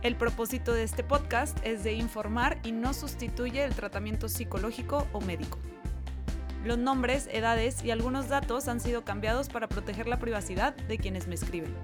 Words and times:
El 0.00 0.14
propósito 0.14 0.72
de 0.72 0.84
este 0.84 1.02
podcast 1.02 1.58
es 1.64 1.82
de 1.82 1.92
informar 1.92 2.58
y 2.62 2.70
no 2.70 2.94
sustituye 2.94 3.64
el 3.64 3.74
tratamiento 3.74 4.28
psicológico 4.28 5.08
o 5.12 5.20
médico. 5.20 5.58
Los 6.64 6.78
nombres, 6.78 7.28
edades 7.32 7.82
y 7.84 7.90
algunos 7.90 8.28
datos 8.28 8.68
han 8.68 8.78
sido 8.78 9.04
cambiados 9.04 9.48
para 9.48 9.68
proteger 9.68 10.06
la 10.06 10.20
privacidad 10.20 10.76
de 10.76 10.98
quienes 10.98 11.26
me 11.26 11.34
escriben. 11.34 11.74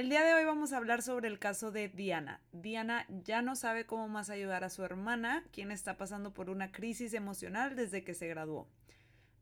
El 0.00 0.08
día 0.08 0.24
de 0.24 0.32
hoy 0.32 0.46
vamos 0.46 0.72
a 0.72 0.78
hablar 0.78 1.02
sobre 1.02 1.28
el 1.28 1.38
caso 1.38 1.72
de 1.72 1.90
Diana. 1.90 2.40
Diana 2.52 3.04
ya 3.10 3.42
no 3.42 3.54
sabe 3.54 3.84
cómo 3.84 4.08
más 4.08 4.30
ayudar 4.30 4.64
a 4.64 4.70
su 4.70 4.82
hermana, 4.82 5.44
quien 5.52 5.70
está 5.70 5.98
pasando 5.98 6.32
por 6.32 6.48
una 6.48 6.72
crisis 6.72 7.12
emocional 7.12 7.76
desde 7.76 8.02
que 8.02 8.14
se 8.14 8.26
graduó. 8.26 8.66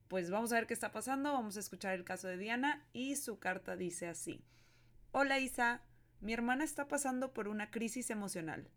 Pues 0.08 0.32
vamos 0.32 0.50
a 0.50 0.56
ver 0.56 0.66
qué 0.66 0.74
está 0.74 0.90
pasando, 0.90 1.32
vamos 1.32 1.56
a 1.56 1.60
escuchar 1.60 1.94
el 1.94 2.02
caso 2.02 2.26
de 2.26 2.38
Diana 2.38 2.84
y 2.92 3.14
su 3.14 3.38
carta 3.38 3.76
dice 3.76 4.08
así. 4.08 4.42
Hola 5.12 5.38
Isa, 5.38 5.80
mi 6.20 6.32
hermana 6.32 6.64
está 6.64 6.88
pasando 6.88 7.32
por 7.32 7.46
una 7.46 7.70
crisis 7.70 8.10
emocional. 8.10 8.68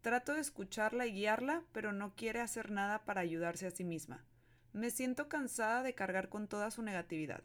Trato 0.00 0.32
de 0.32 0.40
escucharla 0.40 1.04
y 1.04 1.12
guiarla, 1.12 1.64
pero 1.72 1.92
no 1.92 2.14
quiere 2.14 2.40
hacer 2.40 2.70
nada 2.70 3.04
para 3.04 3.20
ayudarse 3.20 3.66
a 3.66 3.72
sí 3.72 3.84
misma. 3.84 4.24
Me 4.72 4.88
siento 4.88 5.28
cansada 5.28 5.82
de 5.82 5.94
cargar 5.94 6.30
con 6.30 6.48
toda 6.48 6.70
su 6.70 6.80
negatividad. 6.80 7.42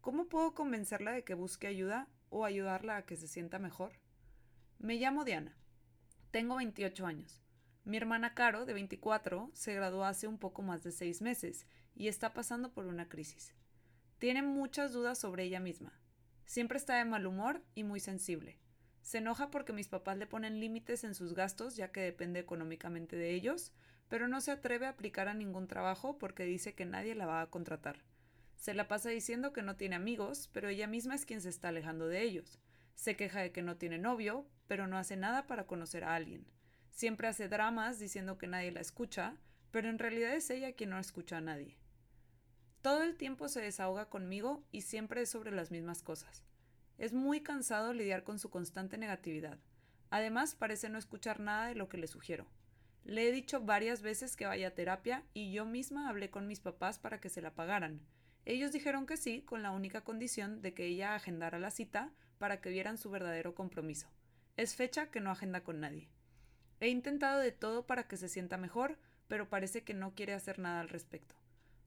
¿Cómo 0.00 0.26
puedo 0.26 0.54
convencerla 0.54 1.12
de 1.12 1.22
que 1.22 1.34
busque 1.34 1.68
ayuda 1.68 2.08
o 2.30 2.44
ayudarla 2.44 2.96
a 2.96 3.06
que 3.06 3.16
se 3.16 3.28
sienta 3.28 3.58
mejor? 3.58 3.92
Me 4.78 4.96
llamo 4.96 5.24
Diana. 5.24 5.56
Tengo 6.30 6.56
28 6.56 7.06
años. 7.06 7.42
Mi 7.84 7.96
hermana 7.96 8.34
Caro, 8.34 8.66
de 8.66 8.74
24, 8.74 9.50
se 9.54 9.74
graduó 9.74 10.04
hace 10.04 10.28
un 10.28 10.38
poco 10.38 10.62
más 10.62 10.82
de 10.82 10.92
seis 10.92 11.22
meses 11.22 11.66
y 11.94 12.08
está 12.08 12.34
pasando 12.34 12.72
por 12.72 12.86
una 12.86 13.08
crisis. 13.08 13.54
Tiene 14.18 14.42
muchas 14.42 14.92
dudas 14.92 15.18
sobre 15.18 15.44
ella 15.44 15.60
misma. 15.60 15.98
Siempre 16.44 16.78
está 16.78 16.96
de 16.96 17.04
mal 17.04 17.26
humor 17.26 17.62
y 17.74 17.84
muy 17.84 18.00
sensible. 18.00 18.58
Se 19.00 19.18
enoja 19.18 19.50
porque 19.50 19.72
mis 19.72 19.88
papás 19.88 20.18
le 20.18 20.26
ponen 20.26 20.60
límites 20.60 21.04
en 21.04 21.14
sus 21.14 21.34
gastos 21.34 21.76
ya 21.76 21.92
que 21.92 22.00
depende 22.00 22.40
económicamente 22.40 23.16
de 23.16 23.34
ellos, 23.34 23.72
pero 24.08 24.28
no 24.28 24.40
se 24.40 24.50
atreve 24.50 24.86
a 24.86 24.90
aplicar 24.90 25.28
a 25.28 25.34
ningún 25.34 25.66
trabajo 25.66 26.18
porque 26.18 26.44
dice 26.44 26.74
que 26.74 26.84
nadie 26.84 27.14
la 27.14 27.26
va 27.26 27.40
a 27.40 27.50
contratar. 27.50 28.04
Se 28.58 28.74
la 28.74 28.88
pasa 28.88 29.08
diciendo 29.08 29.52
que 29.52 29.62
no 29.62 29.76
tiene 29.76 29.94
amigos, 29.94 30.50
pero 30.52 30.68
ella 30.68 30.88
misma 30.88 31.14
es 31.14 31.24
quien 31.24 31.40
se 31.40 31.48
está 31.48 31.68
alejando 31.68 32.08
de 32.08 32.22
ellos. 32.22 32.58
Se 32.96 33.16
queja 33.16 33.40
de 33.40 33.52
que 33.52 33.62
no 33.62 33.76
tiene 33.76 33.98
novio, 33.98 34.46
pero 34.66 34.88
no 34.88 34.98
hace 34.98 35.16
nada 35.16 35.46
para 35.46 35.66
conocer 35.66 36.02
a 36.02 36.16
alguien. 36.16 36.44
Siempre 36.90 37.28
hace 37.28 37.48
dramas 37.48 38.00
diciendo 38.00 38.36
que 38.36 38.48
nadie 38.48 38.72
la 38.72 38.80
escucha, 38.80 39.36
pero 39.70 39.88
en 39.88 40.00
realidad 40.00 40.34
es 40.34 40.50
ella 40.50 40.72
quien 40.72 40.90
no 40.90 40.98
escucha 40.98 41.36
a 41.36 41.40
nadie. 41.40 41.76
Todo 42.82 43.04
el 43.04 43.16
tiempo 43.16 43.48
se 43.48 43.60
desahoga 43.60 44.10
conmigo 44.10 44.64
y 44.72 44.80
siempre 44.80 45.22
es 45.22 45.30
sobre 45.30 45.52
las 45.52 45.70
mismas 45.70 46.02
cosas. 46.02 46.42
Es 46.98 47.12
muy 47.12 47.40
cansado 47.40 47.92
lidiar 47.92 48.24
con 48.24 48.40
su 48.40 48.50
constante 48.50 48.98
negatividad. 48.98 49.58
Además, 50.10 50.56
parece 50.56 50.88
no 50.88 50.98
escuchar 50.98 51.38
nada 51.38 51.68
de 51.68 51.76
lo 51.76 51.88
que 51.88 51.98
le 51.98 52.08
sugiero. 52.08 52.46
Le 53.04 53.28
he 53.28 53.32
dicho 53.32 53.60
varias 53.60 54.02
veces 54.02 54.34
que 54.34 54.46
vaya 54.46 54.68
a 54.68 54.74
terapia 54.74 55.24
y 55.32 55.52
yo 55.52 55.64
misma 55.64 56.08
hablé 56.08 56.30
con 56.30 56.48
mis 56.48 56.58
papás 56.58 56.98
para 56.98 57.20
que 57.20 57.28
se 57.28 57.40
la 57.40 57.54
pagaran, 57.54 58.00
ellos 58.54 58.72
dijeron 58.72 59.04
que 59.04 59.18
sí, 59.18 59.42
con 59.42 59.62
la 59.62 59.72
única 59.72 60.00
condición 60.00 60.62
de 60.62 60.72
que 60.72 60.86
ella 60.86 61.14
agendara 61.14 61.58
la 61.58 61.70
cita 61.70 62.14
para 62.38 62.62
que 62.62 62.70
vieran 62.70 62.96
su 62.96 63.10
verdadero 63.10 63.54
compromiso. 63.54 64.08
Es 64.56 64.74
fecha 64.74 65.10
que 65.10 65.20
no 65.20 65.30
agenda 65.30 65.62
con 65.62 65.80
nadie. 65.80 66.08
He 66.80 66.88
intentado 66.88 67.40
de 67.40 67.52
todo 67.52 67.86
para 67.86 68.08
que 68.08 68.16
se 68.16 68.30
sienta 68.30 68.56
mejor, 68.56 68.98
pero 69.26 69.50
parece 69.50 69.84
que 69.84 69.92
no 69.92 70.14
quiere 70.14 70.32
hacer 70.32 70.58
nada 70.58 70.80
al 70.80 70.88
respecto. 70.88 71.34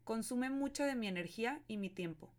Consume 0.03 0.51
mucha 0.51 0.85
de 0.85 0.94
mi 0.94 1.07
energía 1.07 1.63
y 1.67 1.77
mi 1.77 1.89
tiempo. 1.89 2.31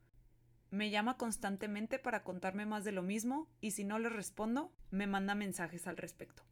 Me 0.70 0.90
llama 0.90 1.16
constantemente 1.16 1.98
para 1.98 2.22
contarme 2.22 2.64
más 2.64 2.84
de 2.84 2.92
lo 2.92 3.02
mismo 3.02 3.48
y 3.60 3.72
si 3.72 3.82
no 3.82 3.98
le 3.98 4.08
respondo, 4.08 4.72
me 4.92 5.08
manda 5.08 5.34
mensajes 5.34 5.88
al 5.88 5.96
respecto. 5.96 6.44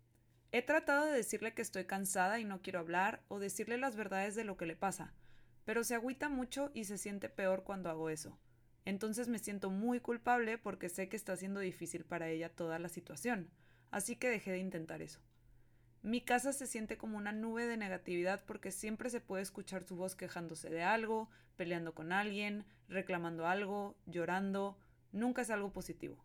He 0.51 0.63
tratado 0.63 1.07
de 1.07 1.13
decirle 1.13 1.55
que 1.55 1.63
estoy 1.63 1.85
cansada 1.85 2.41
y 2.41 2.45
no 2.45 2.63
quiero 2.63 2.81
hablar 2.81 3.23
o 3.29 3.39
decirle 3.39 3.79
las 3.79 3.95
verdades 3.95 4.35
de 4.35 4.43
lo 4.43 4.57
que 4.57 4.67
le 4.67 4.75
pasa, 4.75 5.15
pero 5.71 5.85
se 5.85 5.95
agüita 5.95 6.29
mucho 6.29 6.73
y 6.75 6.83
se 6.83 6.99
siente 6.99 7.29
peor 7.29 7.63
cuando 7.63 7.91
hago 7.91 8.11
eso. 8.11 8.37
Entonces 8.85 9.29
me 9.29 9.39
siento 9.39 9.71
muy 9.71 10.01
culpable 10.01 10.59
porque 10.59 10.89
sé 10.89 11.09
que 11.09 11.15
está 11.15 11.37
siendo 11.37 11.61
difícil 11.61 12.05
para 12.05 12.29
ella 12.29 12.49
toda 12.49 12.81
la 12.81 12.89
situación, 12.89 13.49
así 13.93 14.17
que 14.17 14.29
dejé 14.29 14.51
de 14.51 14.59
intentar 14.59 15.01
eso. 15.01 15.21
Mi 16.03 16.23
casa 16.23 16.53
se 16.53 16.67
siente 16.67 16.99
como 16.99 17.17
una 17.17 17.31
nube 17.31 17.67
de 17.67 17.77
negatividad 17.77 18.45
porque 18.47 18.73
siempre 18.73 19.11
se 19.11 19.21
puede 19.21 19.45
escuchar 19.45 19.85
su 19.85 19.95
voz 19.95 20.17
quejándose 20.17 20.71
de 20.71 20.83
algo, 20.83 21.31
peleando 21.55 21.95
con 21.95 22.11
alguien, 22.11 22.65
reclamando 22.89 23.47
algo, 23.47 23.97
llorando, 24.07 24.77
nunca 25.13 25.43
es 25.43 25.51
algo 25.51 25.73
positivo. 25.73 26.17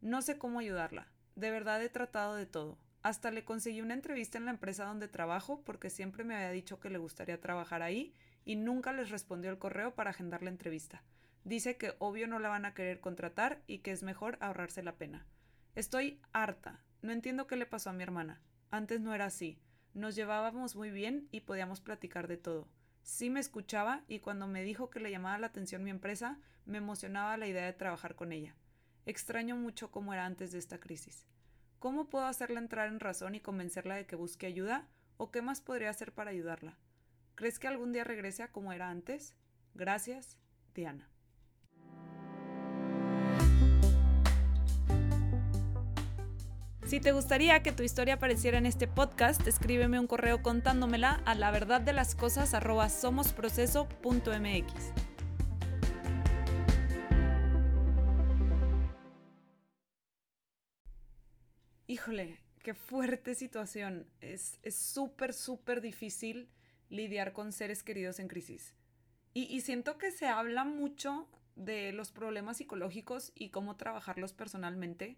No 0.00 0.22
sé 0.22 0.38
cómo 0.38 0.60
ayudarla, 0.60 1.08
de 1.34 1.50
verdad 1.50 1.82
he 1.82 1.88
tratado 1.88 2.36
de 2.36 2.46
todo. 2.46 2.78
Hasta 3.02 3.32
le 3.32 3.44
conseguí 3.44 3.80
una 3.80 3.94
entrevista 3.94 4.38
en 4.38 4.44
la 4.44 4.52
empresa 4.52 4.84
donde 4.84 5.08
trabajo 5.08 5.64
porque 5.64 5.90
siempre 5.90 6.22
me 6.22 6.36
había 6.36 6.52
dicho 6.52 6.78
que 6.78 6.90
le 6.90 6.98
gustaría 6.98 7.40
trabajar 7.40 7.82
ahí 7.82 8.14
y 8.44 8.56
nunca 8.56 8.92
les 8.92 9.10
respondió 9.10 9.50
el 9.50 9.58
correo 9.58 9.94
para 9.94 10.10
agendar 10.10 10.42
la 10.42 10.50
entrevista. 10.50 11.02
Dice 11.44 11.76
que 11.76 11.94
obvio 11.98 12.28
no 12.28 12.38
la 12.38 12.48
van 12.48 12.64
a 12.64 12.74
querer 12.74 13.00
contratar 13.00 13.62
y 13.66 13.78
que 13.78 13.92
es 13.92 14.02
mejor 14.02 14.36
ahorrarse 14.40 14.82
la 14.82 14.96
pena. 14.96 15.26
Estoy 15.74 16.20
harta. 16.32 16.84
No 17.02 17.12
entiendo 17.12 17.46
qué 17.46 17.56
le 17.56 17.66
pasó 17.66 17.90
a 17.90 17.92
mi 17.92 18.02
hermana. 18.02 18.40
Antes 18.70 19.00
no 19.00 19.14
era 19.14 19.26
así. 19.26 19.58
Nos 19.94 20.14
llevábamos 20.14 20.76
muy 20.76 20.90
bien 20.90 21.28
y 21.30 21.40
podíamos 21.40 21.80
platicar 21.80 22.28
de 22.28 22.36
todo. 22.36 22.68
Sí 23.02 23.30
me 23.30 23.40
escuchaba 23.40 24.04
y 24.08 24.18
cuando 24.18 24.46
me 24.46 24.62
dijo 24.62 24.90
que 24.90 25.00
le 25.00 25.10
llamaba 25.10 25.38
la 25.38 25.46
atención 25.46 25.84
mi 25.84 25.90
empresa, 25.90 26.38
me 26.66 26.78
emocionaba 26.78 27.36
la 27.38 27.46
idea 27.46 27.64
de 27.64 27.72
trabajar 27.72 28.14
con 28.14 28.32
ella. 28.32 28.54
Extraño 29.06 29.56
mucho 29.56 29.90
cómo 29.90 30.12
era 30.12 30.26
antes 30.26 30.52
de 30.52 30.58
esta 30.58 30.78
crisis. 30.78 31.26
¿Cómo 31.78 32.10
puedo 32.10 32.26
hacerla 32.26 32.60
entrar 32.60 32.88
en 32.88 33.00
razón 33.00 33.34
y 33.34 33.40
convencerla 33.40 33.94
de 33.94 34.06
que 34.06 34.16
busque 34.16 34.46
ayuda? 34.46 34.86
¿O 35.16 35.30
qué 35.30 35.40
más 35.40 35.62
podría 35.62 35.90
hacer 35.90 36.12
para 36.12 36.30
ayudarla? 36.30 36.76
¿Crees 37.38 37.58
que 37.60 37.68
algún 37.68 37.92
día 37.92 38.02
regrese 38.02 38.42
a 38.42 38.50
como 38.50 38.72
era 38.72 38.90
antes? 38.90 39.36
Gracias, 39.72 40.36
Diana. 40.74 41.08
Si 46.84 46.98
te 46.98 47.12
gustaría 47.12 47.62
que 47.62 47.70
tu 47.70 47.84
historia 47.84 48.14
apareciera 48.14 48.58
en 48.58 48.66
este 48.66 48.88
podcast, 48.88 49.46
escríbeme 49.46 50.00
un 50.00 50.08
correo 50.08 50.42
contándomela 50.42 51.22
a 51.26 51.36
la 51.36 51.52
verdad 51.52 51.80
de 51.80 51.92
las 51.92 52.16
cosas 52.16 52.54
somosproceso.mx. 52.88 54.92
Híjole, 61.86 62.40
qué 62.64 62.74
fuerte 62.74 63.36
situación. 63.36 64.08
Es 64.20 64.58
súper, 64.74 65.32
súper 65.32 65.80
difícil 65.80 66.50
lidiar 66.90 67.32
con 67.32 67.52
seres 67.52 67.82
queridos 67.82 68.18
en 68.18 68.28
crisis. 68.28 68.74
Y, 69.34 69.60
siento 69.60 69.98
que 69.98 70.10
se 70.10 70.26
habla 70.26 70.64
mucho 70.64 71.28
de 71.54 71.92
los 71.92 72.10
problemas 72.10 72.56
psicológicos 72.56 73.30
y 73.36 73.50
cómo 73.50 73.76
trabajarlos 73.76 74.32
personalmente, 74.32 75.16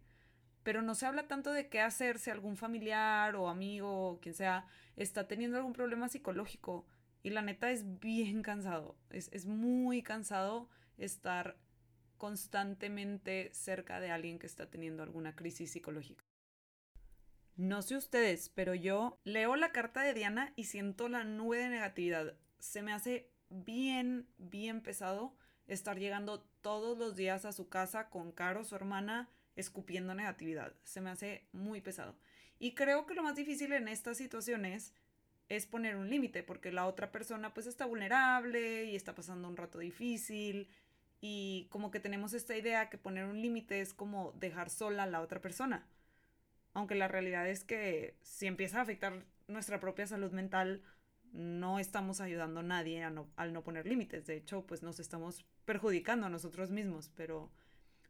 pero 0.62 0.82
no 0.82 0.94
se 0.94 1.06
habla 1.06 1.26
tanto 1.26 1.52
de 1.52 1.68
qué 1.68 1.80
hacer 1.80 2.18
si 2.18 2.30
algún 2.30 2.56
familiar 2.56 3.34
o 3.36 3.48
amigo 3.48 4.10
o 4.10 4.20
quien 4.20 4.34
sea 4.34 4.66
está 4.96 5.26
teniendo 5.26 5.56
algún 5.56 5.72
problema 5.72 6.08
psicológico. 6.08 6.86
Y 7.22 7.30
la 7.30 7.40
neta 7.40 7.70
es 7.70 7.98
bien 7.98 8.42
cansado, 8.42 8.96
es, 9.10 9.30
es 9.32 9.46
muy 9.46 10.02
cansado 10.02 10.68
estar 10.98 11.56
constantemente 12.18 13.50
cerca 13.54 14.00
de 14.00 14.10
alguien 14.10 14.38
que 14.38 14.46
está 14.46 14.68
teniendo 14.68 15.02
alguna 15.02 15.34
crisis 15.34 15.70
psicológica. 15.70 16.29
No 17.60 17.82
sé 17.82 17.94
ustedes, 17.94 18.48
pero 18.48 18.74
yo 18.74 19.18
leo 19.22 19.54
la 19.54 19.70
carta 19.70 20.00
de 20.00 20.14
Diana 20.14 20.50
y 20.56 20.64
siento 20.64 21.10
la 21.10 21.24
nube 21.24 21.58
de 21.58 21.68
negatividad. 21.68 22.32
Se 22.58 22.80
me 22.80 22.90
hace 22.90 23.28
bien, 23.50 24.26
bien 24.38 24.80
pesado 24.80 25.36
estar 25.66 25.98
llegando 25.98 26.40
todos 26.62 26.96
los 26.96 27.16
días 27.16 27.44
a 27.44 27.52
su 27.52 27.68
casa 27.68 28.08
con 28.08 28.32
Caro, 28.32 28.64
su 28.64 28.76
hermana, 28.76 29.28
escupiendo 29.56 30.14
negatividad. 30.14 30.72
Se 30.84 31.02
me 31.02 31.10
hace 31.10 31.44
muy 31.52 31.82
pesado. 31.82 32.16
Y 32.58 32.72
creo 32.72 33.04
que 33.04 33.12
lo 33.12 33.22
más 33.22 33.36
difícil 33.36 33.74
en 33.74 33.88
estas 33.88 34.16
situaciones 34.16 34.94
es 35.50 35.66
poner 35.66 35.96
un 35.96 36.08
límite, 36.08 36.42
porque 36.42 36.72
la 36.72 36.86
otra 36.86 37.12
persona 37.12 37.52
pues 37.52 37.66
está 37.66 37.84
vulnerable 37.84 38.86
y 38.86 38.96
está 38.96 39.14
pasando 39.14 39.46
un 39.46 39.58
rato 39.58 39.78
difícil 39.78 40.66
y 41.20 41.68
como 41.68 41.90
que 41.90 42.00
tenemos 42.00 42.32
esta 42.32 42.56
idea 42.56 42.88
que 42.88 42.96
poner 42.96 43.26
un 43.26 43.42
límite 43.42 43.82
es 43.82 43.92
como 43.92 44.32
dejar 44.40 44.70
sola 44.70 45.02
a 45.02 45.06
la 45.06 45.20
otra 45.20 45.42
persona. 45.42 45.86
Aunque 46.72 46.94
la 46.94 47.08
realidad 47.08 47.48
es 47.48 47.64
que 47.64 48.16
si 48.22 48.46
empieza 48.46 48.78
a 48.78 48.82
afectar 48.82 49.24
nuestra 49.48 49.80
propia 49.80 50.06
salud 50.06 50.30
mental, 50.32 50.82
no 51.32 51.78
estamos 51.78 52.20
ayudando 52.20 52.60
a 52.60 52.64
nadie 52.64 53.02
al 53.04 53.52
no 53.52 53.62
poner 53.62 53.86
límites. 53.86 54.26
De 54.26 54.36
hecho, 54.36 54.66
pues 54.66 54.82
nos 54.82 55.00
estamos 55.00 55.44
perjudicando 55.64 56.26
a 56.26 56.30
nosotros 56.30 56.70
mismos, 56.70 57.10
pero, 57.14 57.50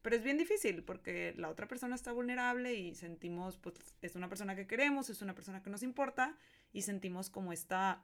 pero 0.03 0.17
es 0.17 0.23
bien 0.23 0.39
difícil 0.39 0.83
porque 0.83 1.35
la 1.37 1.49
otra 1.49 1.69
persona 1.69 1.95
está 1.95 2.13
vulnerable 2.13 2.75
y 2.75 2.95
sentimos, 2.95 3.59
pues 3.59 3.77
es 4.01 4.15
una 4.15 4.29
persona 4.29 4.57
que 4.57 4.67
queremos, 4.67 5.11
es 5.11 5.23
una 5.23 5.35
persona 5.35 5.63
que 5.63 5.71
nos 5.71 5.83
importa 5.83 6.37
y 6.73 6.83
sentimos 6.83 7.31
como 7.31 7.53
esta, 7.53 8.03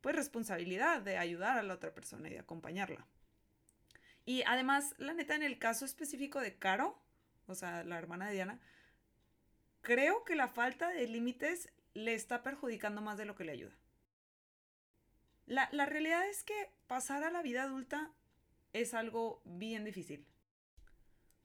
pues 0.00 0.16
responsabilidad 0.16 1.02
de 1.02 1.18
ayudar 1.18 1.58
a 1.58 1.62
la 1.62 1.74
otra 1.74 1.94
persona 1.94 2.28
y 2.28 2.32
de 2.32 2.40
acompañarla. 2.40 3.06
Y 4.24 4.42
además, 4.46 4.94
la 4.98 5.14
neta, 5.14 5.34
en 5.34 5.42
el 5.42 5.58
caso 5.58 5.84
específico 5.84 6.40
de 6.40 6.56
Caro, 6.56 7.00
o 7.46 7.54
sea, 7.54 7.82
la 7.84 7.96
hermana 7.96 8.26
de 8.26 8.34
Diana, 8.34 8.60
creo 9.82 10.24
que 10.24 10.36
la 10.36 10.48
falta 10.48 10.88
de 10.90 11.06
límites 11.06 11.68
le 11.94 12.14
está 12.14 12.42
perjudicando 12.42 13.00
más 13.00 13.18
de 13.18 13.24
lo 13.24 13.34
que 13.34 13.44
le 13.44 13.52
ayuda. 13.52 13.76
La, 15.46 15.68
la, 15.72 15.86
realidad 15.86 16.28
es 16.28 16.44
que 16.44 16.70
pasar 16.86 17.24
a 17.24 17.30
la 17.30 17.42
vida 17.42 17.62
adulta 17.62 18.12
es 18.72 18.92
algo 18.92 19.40
bien 19.44 19.84
difícil. 19.84 20.26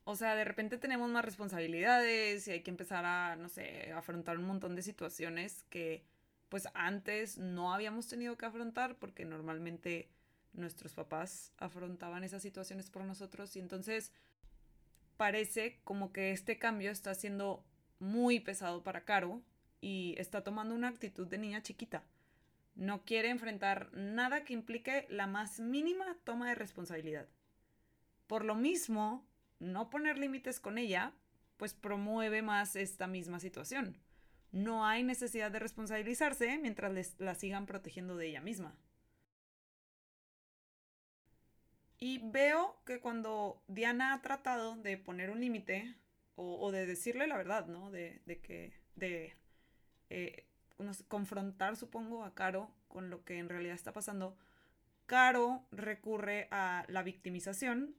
O 0.06 0.16
sea, 0.16 0.36
de 0.36 0.44
repente 0.44 0.78
tenemos 0.78 1.10
más 1.10 1.24
responsabilidades 1.24 2.48
y 2.48 2.52
hay 2.52 2.62
que 2.62 2.72
empezar 2.72 3.06
a, 3.06 3.38
no 3.38 3.48
sé, 3.48 3.94
afrontar 3.94 4.38
un 4.38 4.46
montón 4.46 4.76
de 4.76 4.82
situaciones 4.82 5.64
que 5.70 6.06
pues 6.50 6.68
antes 6.74 7.38
no 7.38 7.74
habíamos 7.74 8.08
tenido 8.08 8.38
que 8.38 8.46
afrontar 8.46 8.98
porque 9.00 9.26
normalmente 9.26 10.12
nuestros 10.52 10.94
papás 10.94 11.52
afrontaban 11.58 12.24
esas 12.24 12.44
situaciones 12.44 12.90
por 12.90 13.04
nosotros 13.06 13.56
y 13.56 13.60
entonces 13.60 14.12
parece 15.18 15.80
como 15.84 16.12
que 16.12 16.32
este 16.32 16.60
cambio 16.60 16.92
está 16.92 17.16
siendo 17.16 17.66
muy 18.04 18.40
pesado 18.40 18.84
para 18.84 19.06
Caro 19.06 19.42
y 19.82 20.16
está 20.18 20.44
tomando 20.44 20.76
una 20.76 20.90
actitud 20.90 21.26
de 21.28 21.38
niña 21.38 21.64
chiquita. 21.64 22.04
No 22.76 23.04
quiere 23.06 23.30
enfrentar 23.30 23.92
nada 23.94 24.44
que 24.44 24.54
implique 24.54 25.08
la 25.10 25.26
más 25.26 25.60
mínima 25.60 26.18
toma 26.24 26.50
de 26.50 26.56
responsabilidad. 26.56 27.28
Por 28.28 28.46
lo 28.46 28.56
mismo, 28.56 29.26
no 29.60 29.90
poner 29.90 30.18
límites 30.18 30.60
con 30.60 30.78
ella, 30.78 31.14
pues 31.58 31.74
promueve 31.74 32.42
más 32.42 32.76
esta 32.76 33.08
misma 33.08 33.40
situación. 33.40 33.98
No 34.52 34.86
hay 34.86 35.04
necesidad 35.04 35.52
de 35.52 35.60
responsabilizarse 35.60 36.58
mientras 36.58 37.20
la 37.20 37.36
sigan 37.36 37.66
protegiendo 37.66 38.18
de 38.18 38.28
ella 38.28 38.42
misma. 38.42 38.76
Y 42.00 42.20
veo 42.32 42.82
que 42.86 43.00
cuando 43.00 43.64
Diana 43.68 44.14
ha 44.14 44.22
tratado 44.22 44.76
de 44.76 44.98
poner 44.98 45.30
un 45.30 45.40
límite 45.40 45.96
o, 46.36 46.72
de 46.72 46.86
decirle 46.86 47.28
la 47.28 47.38
verdad, 47.38 47.68
¿no? 47.68 47.92
De, 47.92 48.22
que, 48.42 48.74
de 48.96 49.36
eh, 50.10 50.48
confrontar, 51.08 51.76
supongo, 51.76 52.24
a 52.24 52.34
Caro 52.34 52.72
con 52.88 53.10
lo 53.10 53.24
que 53.24 53.38
en 53.38 53.50
realidad 53.50 53.76
está 53.76 53.94
pasando, 53.94 54.38
Caro 55.06 55.66
recurre 55.72 56.48
a 56.52 56.86
la 56.88 57.04
victimización 57.04 57.96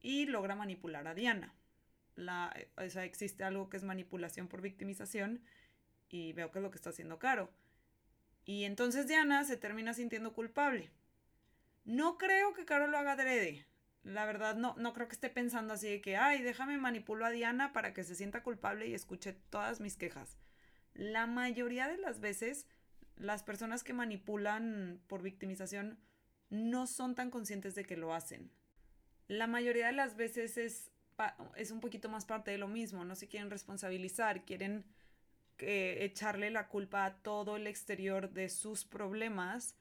y 0.00 0.26
logra 0.26 0.54
manipular 0.54 1.06
a 1.06 1.14
Diana. 1.14 1.54
La, 2.16 2.54
o 2.76 2.88
sea, 2.88 3.04
existe 3.04 3.44
algo 3.44 3.68
que 3.68 3.76
es 3.76 3.84
manipulación 3.84 4.48
por 4.48 4.60
victimización 4.60 5.42
y 6.08 6.32
veo 6.32 6.50
que 6.50 6.58
es 6.58 6.62
lo 6.62 6.70
que 6.70 6.76
está 6.76 6.90
haciendo 6.90 7.18
Caro. 7.18 7.50
Y 8.44 8.64
entonces 8.64 9.08
Diana 9.08 9.44
se 9.44 9.56
termina 9.56 9.94
sintiendo 9.94 10.32
culpable 10.32 10.90
no 11.84 12.16
creo 12.18 12.54
que 12.54 12.64
Caro 12.64 12.86
lo 12.86 12.98
haga 12.98 13.12
adrede. 13.12 13.66
La 14.04 14.26
verdad, 14.26 14.54
no, 14.54 14.74
no 14.76 14.92
creo 14.92 15.08
que 15.08 15.14
esté 15.14 15.30
pensando 15.30 15.74
así 15.74 15.88
de 15.88 16.00
que, 16.02 16.16
ay, 16.16 16.42
déjame 16.42 16.76
manipulo 16.76 17.24
a 17.24 17.30
Diana 17.30 17.72
para 17.72 17.94
que 17.94 18.04
se 18.04 18.14
sienta 18.14 18.42
culpable 18.42 18.86
y 18.86 18.94
escuche 18.94 19.32
todas 19.50 19.80
mis 19.80 19.96
quejas. 19.96 20.36
La 20.92 21.26
mayoría 21.26 21.88
de 21.88 21.96
las 21.96 22.20
veces, 22.20 22.66
las 23.16 23.42
personas 23.42 23.82
que 23.82 23.94
manipulan 23.94 25.00
por 25.06 25.22
victimización 25.22 25.98
no 26.50 26.86
son 26.86 27.14
tan 27.14 27.30
conscientes 27.30 27.74
de 27.74 27.84
que 27.84 27.96
lo 27.96 28.14
hacen. 28.14 28.50
La 29.26 29.46
mayoría 29.46 29.86
de 29.86 29.92
las 29.92 30.16
veces 30.16 30.58
es, 30.58 30.90
es 31.56 31.70
un 31.70 31.80
poquito 31.80 32.10
más 32.10 32.26
parte 32.26 32.50
de 32.50 32.58
lo 32.58 32.68
mismo, 32.68 33.04
no 33.04 33.16
se 33.16 33.26
quieren 33.26 33.50
responsabilizar, 33.50 34.44
quieren 34.44 34.84
eh, 35.58 35.98
echarle 36.00 36.50
la 36.50 36.68
culpa 36.68 37.06
a 37.06 37.22
todo 37.22 37.56
el 37.56 37.66
exterior 37.66 38.30
de 38.30 38.48
sus 38.48 38.84
problemas 38.84 39.76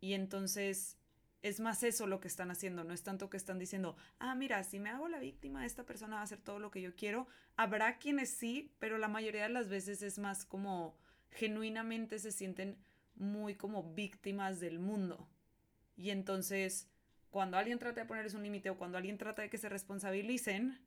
y 0.00 0.14
entonces 0.14 0.97
es 1.42 1.60
más 1.60 1.82
eso 1.82 2.06
lo 2.06 2.20
que 2.20 2.28
están 2.28 2.50
haciendo, 2.50 2.84
no 2.84 2.92
es 2.92 3.02
tanto 3.02 3.30
que 3.30 3.36
están 3.36 3.58
diciendo, 3.58 3.96
ah, 4.18 4.34
mira, 4.34 4.62
si 4.64 4.78
me 4.78 4.90
hago 4.90 5.08
la 5.08 5.20
víctima, 5.20 5.64
esta 5.64 5.84
persona 5.84 6.16
va 6.16 6.20
a 6.20 6.24
hacer 6.24 6.40
todo 6.40 6.58
lo 6.58 6.70
que 6.70 6.82
yo 6.82 6.94
quiero. 6.96 7.26
Habrá 7.56 7.98
quienes 7.98 8.30
sí, 8.30 8.72
pero 8.78 8.98
la 8.98 9.08
mayoría 9.08 9.44
de 9.44 9.48
las 9.48 9.68
veces 9.68 10.02
es 10.02 10.18
más 10.18 10.44
como 10.44 10.96
genuinamente 11.30 12.18
se 12.18 12.32
sienten 12.32 12.76
muy 13.14 13.54
como 13.54 13.94
víctimas 13.94 14.60
del 14.60 14.78
mundo. 14.78 15.28
Y 15.96 16.10
entonces, 16.10 16.88
cuando 17.30 17.56
alguien 17.56 17.78
trata 17.78 18.00
de 18.00 18.06
ponerles 18.06 18.34
un 18.34 18.42
límite 18.42 18.70
o 18.70 18.78
cuando 18.78 18.98
alguien 18.98 19.18
trata 19.18 19.42
de 19.42 19.50
que 19.50 19.58
se 19.58 19.68
responsabilicen, 19.68 20.78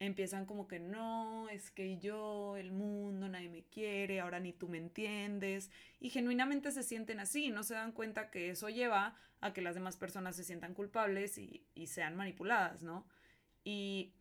empiezan 0.00 0.46
como 0.46 0.68
que 0.68 0.78
no, 0.78 1.48
es 1.48 1.70
que 1.70 1.98
yo, 1.98 2.56
el 2.56 2.70
mundo, 2.70 3.28
nadie 3.28 3.48
me 3.48 3.64
quiere, 3.64 4.20
ahora 4.20 4.38
ni 4.40 4.52
tú 4.52 4.68
me 4.68 4.78
entiendes. 4.78 5.70
Y 6.00 6.10
genuinamente 6.10 6.70
se 6.70 6.82
sienten 6.82 7.20
así, 7.20 7.50
no 7.50 7.62
se 7.62 7.74
dan 7.74 7.92
cuenta 7.92 8.30
que 8.30 8.50
eso 8.50 8.68
lleva 8.68 9.16
a 9.40 9.52
que 9.52 9.62
las 9.62 9.74
demás 9.74 9.96
personas 9.96 10.36
se 10.36 10.44
sientan 10.44 10.74
culpables 10.74 11.38
y, 11.38 11.64
sean 11.86 12.16
manipuladas, 12.16 12.82
¿no? 12.82 13.06
Y, 13.64 14.12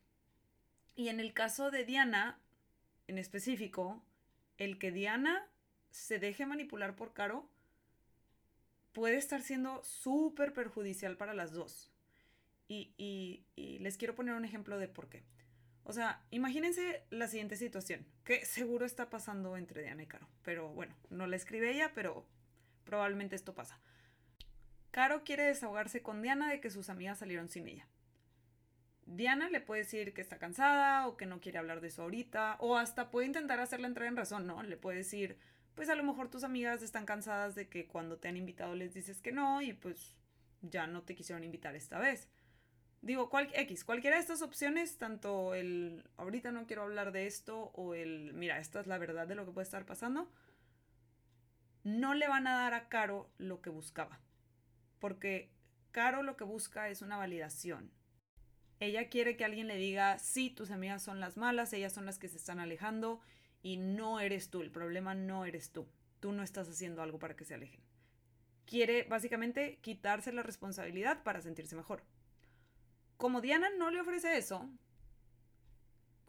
y 0.96 1.10
en 1.10 1.20
el 1.20 1.34
caso 1.34 1.70
de 1.70 1.86
Diana, 1.86 2.40
en 3.08 3.18
específico, 3.18 4.04
el 4.58 4.80
que 4.80 4.92
Diana 4.92 5.48
se 5.92 6.20
deje 6.20 6.46
manipular 6.46 6.96
por 6.96 7.14
Caro 7.14 7.48
puede 8.94 9.18
estar 9.18 9.42
siendo 9.44 9.84
súper 9.84 10.54
perjudicial 10.54 11.18
para 11.18 11.36
las 11.36 11.52
dos. 11.52 11.92
Y, 12.68 12.94
y 12.98 13.80
les 13.80 13.98
quiero 13.98 14.16
poner 14.16 14.34
un 14.34 14.44
ejemplo 14.44 14.78
de 14.78 14.88
por 14.88 15.08
qué. 15.08 15.24
O 15.89 15.94
sea, 15.94 16.22
imagínense 16.31 17.01
la 17.12 17.30
siguiente 17.30 17.56
situación, 17.56 18.06
que 18.26 18.45
seguro 18.45 18.85
está 18.85 19.09
pasando 19.09 19.56
entre 19.56 19.83
Diana 19.83 20.04
y 20.04 20.06
Caro. 20.06 20.28
Pero 20.44 20.68
bueno, 20.68 20.94
no 21.09 21.28
la 21.28 21.38
escribe 21.38 21.71
ella, 21.71 21.94
pero 21.95 22.26
probablemente 22.83 23.38
esto 23.38 23.56
pasa. 23.56 23.80
Caro 24.92 25.23
quiere 25.23 25.44
desahogarse 25.44 26.02
con 26.02 26.21
Diana 26.21 26.50
de 26.52 26.59
que 26.59 26.71
sus 26.71 26.90
amigas 26.90 27.19
salieron 27.19 27.47
sin 27.47 27.69
ella. 27.69 27.88
Diana 29.06 29.50
le 29.50 29.62
puede 29.62 29.83
decir 29.83 30.14
que 30.14 30.19
está 30.19 30.38
cansada 30.38 31.07
o 31.07 31.16
que 31.16 31.26
no 31.26 31.40
quiere 31.40 31.57
hablar 31.57 31.80
de 31.80 31.88
eso 31.88 32.02
ahorita, 32.02 32.57
o 32.59 32.76
hasta 32.76 33.09
puede 33.09 33.28
intentar 33.28 33.62
hacerla 33.62 33.88
entrar 33.88 34.09
en 34.09 34.18
razón, 34.18 34.45
¿no? 34.45 34.62
Le 34.64 34.76
puede 34.76 34.97
decir, 34.97 35.38
pues 35.73 35.88
a 35.88 35.95
lo 35.95 36.04
mejor 36.04 36.30
tus 36.30 36.44
amigas 36.44 36.81
están 36.81 37.06
cansadas 37.06 37.56
de 37.56 37.69
que 37.69 37.88
cuando 37.88 38.18
te 38.18 38.28
han 38.28 38.35
invitado 38.35 38.76
les 38.76 38.94
dices 38.94 39.21
que 39.21 39.31
no 39.31 39.62
y 39.62 39.71
pues 39.71 40.18
ya 40.62 40.85
no 40.85 41.04
te 41.04 41.16
quisieron 41.16 41.45
invitar 41.45 41.78
esta 41.78 41.97
vez 41.97 42.28
digo, 43.07 43.30
cual, 43.30 43.49
X, 43.54 43.85
cualquiera 43.85 44.18
de 44.18 44.21
estas 44.21 44.42
opciones, 44.42 44.97
tanto 44.97 45.56
el 45.56 46.04
ahorita 46.18 46.52
no 46.52 46.68
quiero 46.68 46.83
hablar 46.83 47.14
de 47.14 47.26
esto 47.26 47.71
o 47.73 47.95
el 47.95 48.33
mira, 48.33 48.59
esta 48.59 48.81
es 48.81 48.87
la 48.87 48.97
verdad 48.97 49.26
de 49.26 49.35
lo 49.35 49.45
que 49.45 49.54
puede 49.54 49.64
estar 49.64 49.85
pasando, 49.85 50.30
no 51.85 52.14
le 52.14 52.28
van 52.28 52.47
a 52.47 52.57
dar 52.57 52.73
a 52.73 52.90
Caro 52.90 53.30
lo 53.37 53.61
que 53.61 53.69
buscaba. 53.69 54.19
Porque 54.99 55.49
Caro 55.92 56.21
lo 56.21 56.35
que 56.35 56.44
busca 56.44 56.90
es 56.90 57.02
una 57.02 57.16
validación. 57.16 57.92
Ella 58.81 59.07
quiere 59.07 59.37
que 59.37 59.45
alguien 59.45 59.68
le 59.68 59.78
diga, 59.78 60.19
sí, 60.19 60.49
tus 60.49 60.69
amigas 60.69 61.02
son 61.02 61.21
las 61.21 61.37
malas, 61.37 61.71
ellas 61.71 61.94
son 61.94 62.06
las 62.06 62.19
que 62.19 62.28
se 62.28 62.35
están 62.35 62.59
alejando 62.59 63.21
y 63.64 63.78
no 63.78 64.19
eres 64.19 64.49
tú, 64.49 64.61
el 64.61 64.69
problema 64.69 65.16
no 65.16 65.45
eres 65.45 65.71
tú. 65.71 65.87
Tú 66.19 66.33
no 66.33 66.44
estás 66.44 66.68
haciendo 66.68 67.02
algo 67.02 67.19
para 67.19 67.37
que 67.37 67.45
se 67.45 67.54
alejen. 67.54 67.80
Quiere 68.66 69.04
básicamente 69.04 69.80
quitarse 69.81 70.33
la 70.33 70.44
responsabilidad 70.44 71.23
para 71.23 71.42
sentirse 71.42 71.78
mejor 71.78 72.04
como 73.18 73.42
Diana 73.42 73.69
no 73.78 73.90
le 73.90 74.00
ofrece 74.00 74.38
eso, 74.38 74.69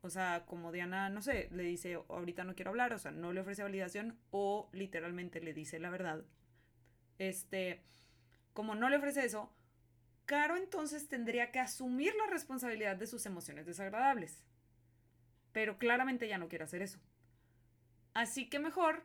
o 0.00 0.10
sea, 0.10 0.44
como 0.46 0.72
Diana, 0.72 1.10
no 1.10 1.22
sé, 1.22 1.48
le 1.50 1.64
dice, 1.64 1.94
ahorita 2.08 2.44
no 2.44 2.54
quiero 2.54 2.70
hablar, 2.70 2.92
o 2.92 2.98
sea, 2.98 3.10
no 3.10 3.32
le 3.32 3.40
ofrece 3.40 3.62
validación 3.62 4.18
o 4.30 4.70
literalmente 4.72 5.40
le 5.40 5.52
dice 5.52 5.78
la 5.78 5.90
verdad. 5.90 6.24
Este, 7.18 7.82
como 8.52 8.74
no 8.74 8.88
le 8.88 8.96
ofrece 8.96 9.24
eso, 9.24 9.52
Caro 10.24 10.56
entonces 10.56 11.08
tendría 11.08 11.50
que 11.50 11.58
asumir 11.58 12.14
la 12.14 12.26
responsabilidad 12.26 12.96
de 12.96 13.06
sus 13.06 13.24
emociones 13.26 13.66
desagradables. 13.66 14.44
Pero 15.52 15.78
claramente 15.78 16.28
ya 16.28 16.38
no 16.38 16.48
quiere 16.48 16.64
hacer 16.64 16.82
eso. 16.82 17.00
Así 18.14 18.48
que 18.48 18.58
mejor, 18.58 19.04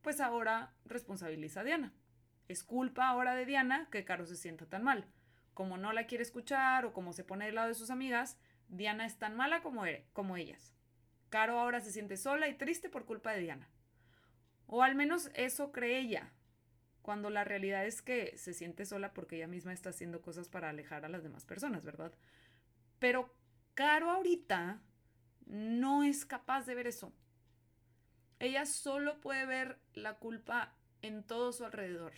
pues 0.00 0.20
ahora 0.20 0.74
responsabiliza 0.84 1.60
a 1.60 1.64
Diana. 1.64 1.92
Es 2.46 2.62
culpa 2.62 3.08
ahora 3.08 3.34
de 3.34 3.46
Diana 3.46 3.88
que 3.90 4.04
Caro 4.04 4.26
se 4.26 4.36
sienta 4.36 4.64
tan 4.66 4.84
mal 4.84 5.06
como 5.58 5.76
no 5.76 5.92
la 5.92 6.06
quiere 6.06 6.22
escuchar 6.22 6.84
o 6.84 6.92
como 6.92 7.12
se 7.12 7.24
pone 7.24 7.46
del 7.46 7.56
lado 7.56 7.66
de 7.66 7.74
sus 7.74 7.90
amigas, 7.90 8.38
Diana 8.68 9.04
es 9.04 9.18
tan 9.18 9.34
mala 9.34 9.60
como, 9.60 9.86
e, 9.86 10.06
como 10.12 10.36
ellas. 10.36 10.72
Caro 11.30 11.58
ahora 11.58 11.80
se 11.80 11.90
siente 11.90 12.16
sola 12.16 12.46
y 12.46 12.54
triste 12.54 12.88
por 12.88 13.06
culpa 13.06 13.32
de 13.32 13.40
Diana. 13.40 13.68
O 14.68 14.84
al 14.84 14.94
menos 14.94 15.32
eso 15.34 15.72
cree 15.72 15.98
ella. 15.98 16.32
cuando 17.02 17.28
la 17.28 17.42
realidad 17.42 17.86
es 17.86 18.02
que 18.02 18.36
se 18.36 18.54
siente 18.54 18.84
sola 18.84 19.12
porque 19.14 19.34
ella 19.34 19.48
misma 19.48 19.72
está 19.72 19.90
haciendo 19.90 20.22
cosas 20.22 20.48
para 20.48 20.68
alejar 20.68 21.04
a 21.04 21.08
las 21.08 21.24
demás 21.24 21.44
personas, 21.44 21.84
¿verdad? 21.84 22.12
Pero 23.00 23.34
Caro 23.74 24.12
ahorita 24.12 24.80
no 25.46 26.04
es 26.04 26.24
capaz 26.24 26.66
de 26.66 26.76
ver 26.76 26.86
eso. 26.86 27.12
Ella 28.38 28.64
solo 28.64 29.20
puede 29.20 29.44
ver 29.44 29.80
la 29.92 30.18
culpa 30.18 30.76
en 31.02 31.24
todo 31.24 31.52
su 31.52 31.64
alrededor. 31.64 32.12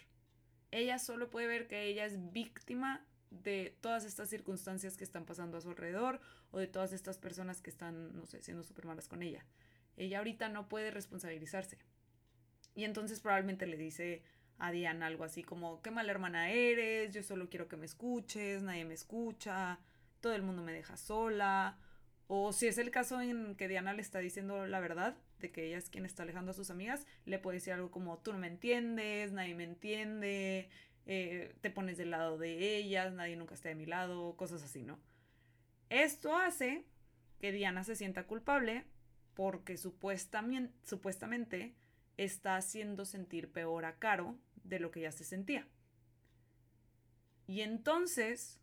Ella 0.72 0.98
solo 0.98 1.30
puede 1.30 1.46
ver 1.46 1.68
que 1.68 1.84
ella 1.84 2.04
es 2.04 2.32
víctima 2.32 3.06
de 3.30 3.76
todas 3.80 4.04
estas 4.04 4.28
circunstancias 4.28 4.96
que 4.96 5.04
están 5.04 5.24
pasando 5.24 5.56
a 5.56 5.60
su 5.60 5.70
alrededor 5.70 6.20
o 6.50 6.58
de 6.58 6.66
todas 6.66 6.92
estas 6.92 7.18
personas 7.18 7.60
que 7.60 7.70
están, 7.70 8.14
no 8.16 8.26
sé, 8.26 8.42
siendo 8.42 8.62
súper 8.62 8.86
malas 8.86 9.08
con 9.08 9.22
ella. 9.22 9.44
Ella 9.96 10.18
ahorita 10.18 10.48
no 10.48 10.68
puede 10.68 10.90
responsabilizarse. 10.90 11.78
Y 12.74 12.84
entonces 12.84 13.20
probablemente 13.20 13.66
le 13.66 13.76
dice 13.76 14.22
a 14.58 14.70
Diana 14.72 15.06
algo 15.06 15.24
así 15.24 15.42
como, 15.42 15.80
qué 15.82 15.90
mala 15.90 16.10
hermana 16.10 16.50
eres, 16.50 17.12
yo 17.12 17.22
solo 17.22 17.48
quiero 17.48 17.68
que 17.68 17.76
me 17.76 17.86
escuches, 17.86 18.62
nadie 18.62 18.84
me 18.84 18.94
escucha, 18.94 19.78
todo 20.20 20.34
el 20.34 20.42
mundo 20.42 20.62
me 20.62 20.72
deja 20.72 20.96
sola. 20.96 21.78
O 22.26 22.52
si 22.52 22.68
es 22.68 22.78
el 22.78 22.90
caso 22.90 23.20
en 23.20 23.56
que 23.56 23.68
Diana 23.68 23.92
le 23.92 24.02
está 24.02 24.18
diciendo 24.20 24.66
la 24.66 24.80
verdad, 24.80 25.16
de 25.40 25.50
que 25.50 25.66
ella 25.66 25.78
es 25.78 25.88
quien 25.88 26.04
está 26.04 26.22
alejando 26.22 26.52
a 26.52 26.54
sus 26.54 26.70
amigas, 26.70 27.06
le 27.24 27.38
puede 27.38 27.56
decir 27.56 27.72
algo 27.72 27.90
como, 27.90 28.18
tú 28.18 28.32
no 28.32 28.38
me 28.38 28.46
entiendes, 28.46 29.32
nadie 29.32 29.54
me 29.54 29.64
entiende, 29.64 30.68
eh, 31.06 31.54
te 31.60 31.70
pones 31.70 31.98
del 31.98 32.10
lado 32.10 32.38
de 32.38 32.76
ellas, 32.76 33.12
nadie 33.12 33.36
nunca 33.36 33.54
está 33.54 33.68
de 33.68 33.74
mi 33.74 33.86
lado, 33.86 34.36
cosas 34.36 34.62
así, 34.62 34.82
¿no? 34.82 34.98
Esto 35.88 36.36
hace 36.36 36.84
que 37.40 37.52
Diana 37.52 37.84
se 37.84 37.96
sienta 37.96 38.26
culpable 38.26 38.84
porque 39.34 39.76
supuestamente, 39.76 40.74
supuestamente 40.84 41.74
está 42.16 42.56
haciendo 42.56 43.04
sentir 43.04 43.50
peor 43.50 43.84
a 43.84 43.98
Caro 43.98 44.36
de 44.62 44.78
lo 44.78 44.90
que 44.90 45.00
ya 45.00 45.12
se 45.12 45.24
sentía. 45.24 45.66
Y 47.46 47.62
entonces 47.62 48.60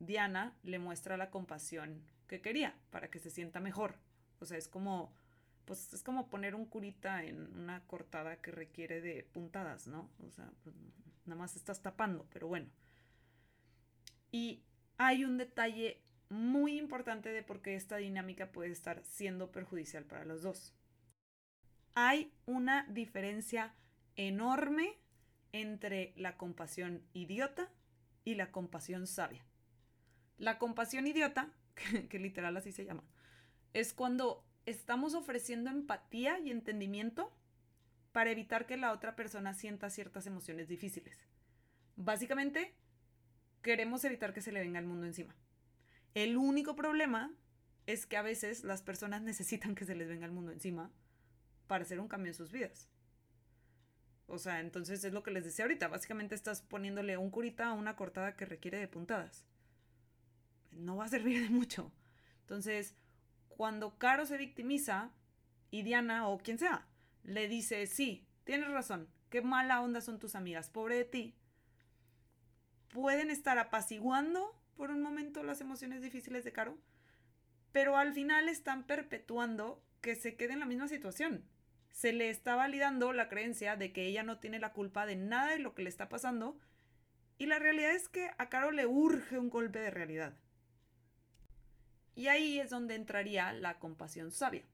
Diana 0.00 0.56
le 0.62 0.78
muestra 0.78 1.16
la 1.16 1.30
compasión 1.30 2.02
que 2.26 2.40
quería 2.40 2.74
para 2.90 3.10
que 3.10 3.18
se 3.18 3.30
sienta 3.30 3.60
mejor. 3.60 3.96
O 4.40 4.46
sea, 4.46 4.58
es 4.58 4.66
como 4.66 5.12
pues 5.64 5.92
es 5.94 6.02
como 6.02 6.28
poner 6.28 6.54
un 6.54 6.66
curita 6.66 7.24
en 7.24 7.56
una 7.58 7.86
cortada 7.86 8.36
que 8.36 8.50
requiere 8.50 9.00
de 9.00 9.24
puntadas, 9.32 9.86
¿no? 9.86 10.10
O 10.26 10.30
sea, 10.30 10.50
pues, 10.62 10.76
nada 11.26 11.40
más 11.40 11.56
estás 11.56 11.82
tapando, 11.82 12.26
pero 12.30 12.48
bueno. 12.48 12.68
Y 14.30 14.64
hay 14.98 15.24
un 15.24 15.36
detalle 15.38 16.02
muy 16.28 16.78
importante 16.78 17.30
de 17.30 17.42
por 17.42 17.62
qué 17.62 17.74
esta 17.74 17.96
dinámica 17.96 18.50
puede 18.50 18.70
estar 18.70 19.04
siendo 19.04 19.52
perjudicial 19.52 20.04
para 20.04 20.24
los 20.24 20.42
dos. 20.42 20.74
Hay 21.94 22.32
una 22.46 22.86
diferencia 22.90 23.74
enorme 24.16 24.98
entre 25.52 26.12
la 26.16 26.36
compasión 26.36 27.02
idiota 27.12 27.70
y 28.24 28.34
la 28.34 28.50
compasión 28.50 29.06
sabia. 29.06 29.44
La 30.36 30.58
compasión 30.58 31.06
idiota, 31.06 31.52
que, 32.08 32.18
literal 32.18 32.56
así 32.56 32.72
se 32.72 32.84
llama, 32.84 33.04
es 33.72 33.92
cuando 33.92 34.44
estamos 34.66 35.14
ofreciendo 35.14 35.70
empatía 35.70 36.38
y 36.40 36.50
entendimiento 36.50 37.32
para 38.14 38.30
evitar 38.30 38.64
que 38.64 38.76
la 38.76 38.92
otra 38.92 39.16
persona 39.16 39.54
sienta 39.54 39.90
ciertas 39.90 40.28
emociones 40.28 40.68
difíciles. 40.68 41.26
Básicamente, 41.96 42.72
queremos 43.60 44.04
evitar 44.04 44.32
que 44.32 44.40
se 44.40 44.52
le 44.52 44.60
venga 44.60 44.78
el 44.78 44.86
mundo 44.86 45.04
encima. 45.04 45.34
El 46.14 46.36
único 46.36 46.76
problema 46.76 47.34
es 47.86 48.06
que 48.06 48.16
a 48.16 48.22
veces 48.22 48.62
las 48.62 48.82
personas 48.82 49.22
necesitan 49.30 49.74
que 49.74 49.84
se 49.84 49.96
les 49.96 50.06
venga 50.06 50.26
el 50.26 50.30
mundo 50.30 50.52
encima 50.52 50.92
para 51.66 51.82
hacer 51.82 51.98
un 51.98 52.06
cambio 52.06 52.30
en 52.30 52.36
sus 52.36 52.52
vidas. 52.52 52.88
O 54.28 54.38
sea, 54.38 54.60
entonces 54.60 55.02
es 55.02 55.12
lo 55.12 55.24
que 55.24 55.32
les 55.32 55.42
decía 55.42 55.64
ahorita. 55.64 55.88
Básicamente 55.88 56.36
estás 56.36 56.62
poniéndole 56.62 57.16
un 57.16 57.32
curita 57.32 57.66
a 57.66 57.72
una 57.72 57.96
cortada 57.96 58.36
que 58.36 58.46
requiere 58.46 58.78
de 58.78 58.86
puntadas. 58.86 59.44
No 60.70 60.94
va 60.94 61.06
a 61.06 61.08
servir 61.08 61.42
de 61.42 61.50
mucho. 61.50 61.90
Entonces, 62.42 62.94
cuando 63.48 63.98
Caro 63.98 64.24
se 64.24 64.36
victimiza 64.36 65.10
y 65.72 65.82
Diana 65.82 66.28
o 66.28 66.38
quien 66.38 66.60
sea 66.60 66.86
le 67.24 67.48
dice, 67.48 67.86
sí, 67.86 68.26
tienes 68.44 68.70
razón, 68.70 69.08
qué 69.30 69.42
mala 69.42 69.80
onda 69.80 70.00
son 70.00 70.18
tus 70.18 70.34
amigas, 70.34 70.70
pobre 70.70 70.96
de 70.96 71.04
ti, 71.04 71.34
pueden 72.90 73.30
estar 73.30 73.58
apaciguando 73.58 74.56
por 74.76 74.90
un 74.90 75.02
momento 75.02 75.42
las 75.42 75.60
emociones 75.60 76.00
difíciles 76.00 76.44
de 76.44 76.52
Caro, 76.52 76.78
pero 77.72 77.96
al 77.96 78.12
final 78.12 78.48
están 78.48 78.84
perpetuando 78.84 79.82
que 80.00 80.14
se 80.14 80.36
quede 80.36 80.52
en 80.52 80.60
la 80.60 80.66
misma 80.66 80.86
situación. 80.86 81.44
Se 81.90 82.12
le 82.12 82.30
está 82.30 82.54
validando 82.54 83.12
la 83.12 83.28
creencia 83.28 83.76
de 83.76 83.92
que 83.92 84.06
ella 84.06 84.22
no 84.22 84.38
tiene 84.38 84.58
la 84.58 84.72
culpa 84.72 85.06
de 85.06 85.16
nada 85.16 85.52
de 85.52 85.58
lo 85.58 85.74
que 85.74 85.82
le 85.82 85.88
está 85.88 86.08
pasando 86.08 86.58
y 87.38 87.46
la 87.46 87.58
realidad 87.58 87.90
es 87.90 88.08
que 88.08 88.30
a 88.38 88.48
Caro 88.48 88.70
le 88.70 88.86
urge 88.86 89.38
un 89.38 89.50
golpe 89.50 89.80
de 89.80 89.90
realidad. 89.90 90.36
Y 92.14 92.28
ahí 92.28 92.60
es 92.60 92.70
donde 92.70 92.94
entraría 92.94 93.52
la 93.52 93.78
compasión 93.78 94.30
sabia. 94.30 94.64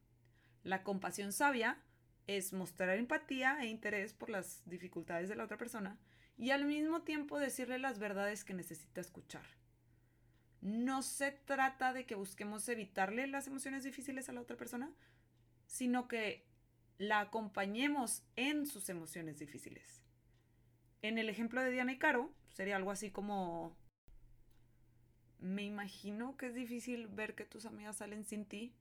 La 0.63 0.83
compasión 0.83 1.33
sabia 1.33 1.79
es 2.27 2.53
mostrar 2.53 2.97
empatía 2.99 3.59
e 3.61 3.67
interés 3.67 4.13
por 4.13 4.31
las 4.31 4.63
dificultades 4.67 5.29
de 5.29 5.37
la 5.37 5.45
otra 5.45 5.59
persona 5.59 5.99
y 6.37 6.51
al 6.51 6.65
mismo 6.65 7.03
tiempo 7.03 7.39
decirle 7.39 7.79
las 7.79 7.99
verdades 7.99 8.45
que 8.45 8.55
necesita 8.55 9.01
escuchar. 9.01 9.45
No 10.61 11.03
se 11.03 11.33
trata 11.33 11.93
de 11.93 12.07
que 12.07 12.15
busquemos 12.15 12.69
evitarle 12.69 13.27
las 13.27 13.47
emociones 13.47 13.85
difíciles 13.85 14.29
a 14.29 14.33
la 14.33 14.41
otra 14.41 14.57
persona, 14.57 14.91
sino 15.67 16.09
que 16.09 16.47
la 16.99 17.21
acompañemos 17.21 18.23
en 18.37 18.67
sus 18.67 18.89
emociones 18.89 19.39
difíciles. 19.39 20.03
En 21.03 21.19
el 21.19 21.29
ejemplo 21.29 21.63
de 21.63 21.71
Diana 21.71 21.93
y 21.93 21.99
Caro, 21.99 22.31
sería 22.51 22.77
algo 22.77 22.91
así 22.91 23.11
como 23.11 23.77
me 25.41 25.63
imagino 25.63 26.37
que 26.37 26.47
es 26.47 26.55
difícil 26.55 27.07
ver 27.07 27.35
que 27.35 27.45
tus 27.45 27.65
amigas 27.65 27.97
salen 27.97 28.25
sin 28.25 28.45
ti. 28.45 28.75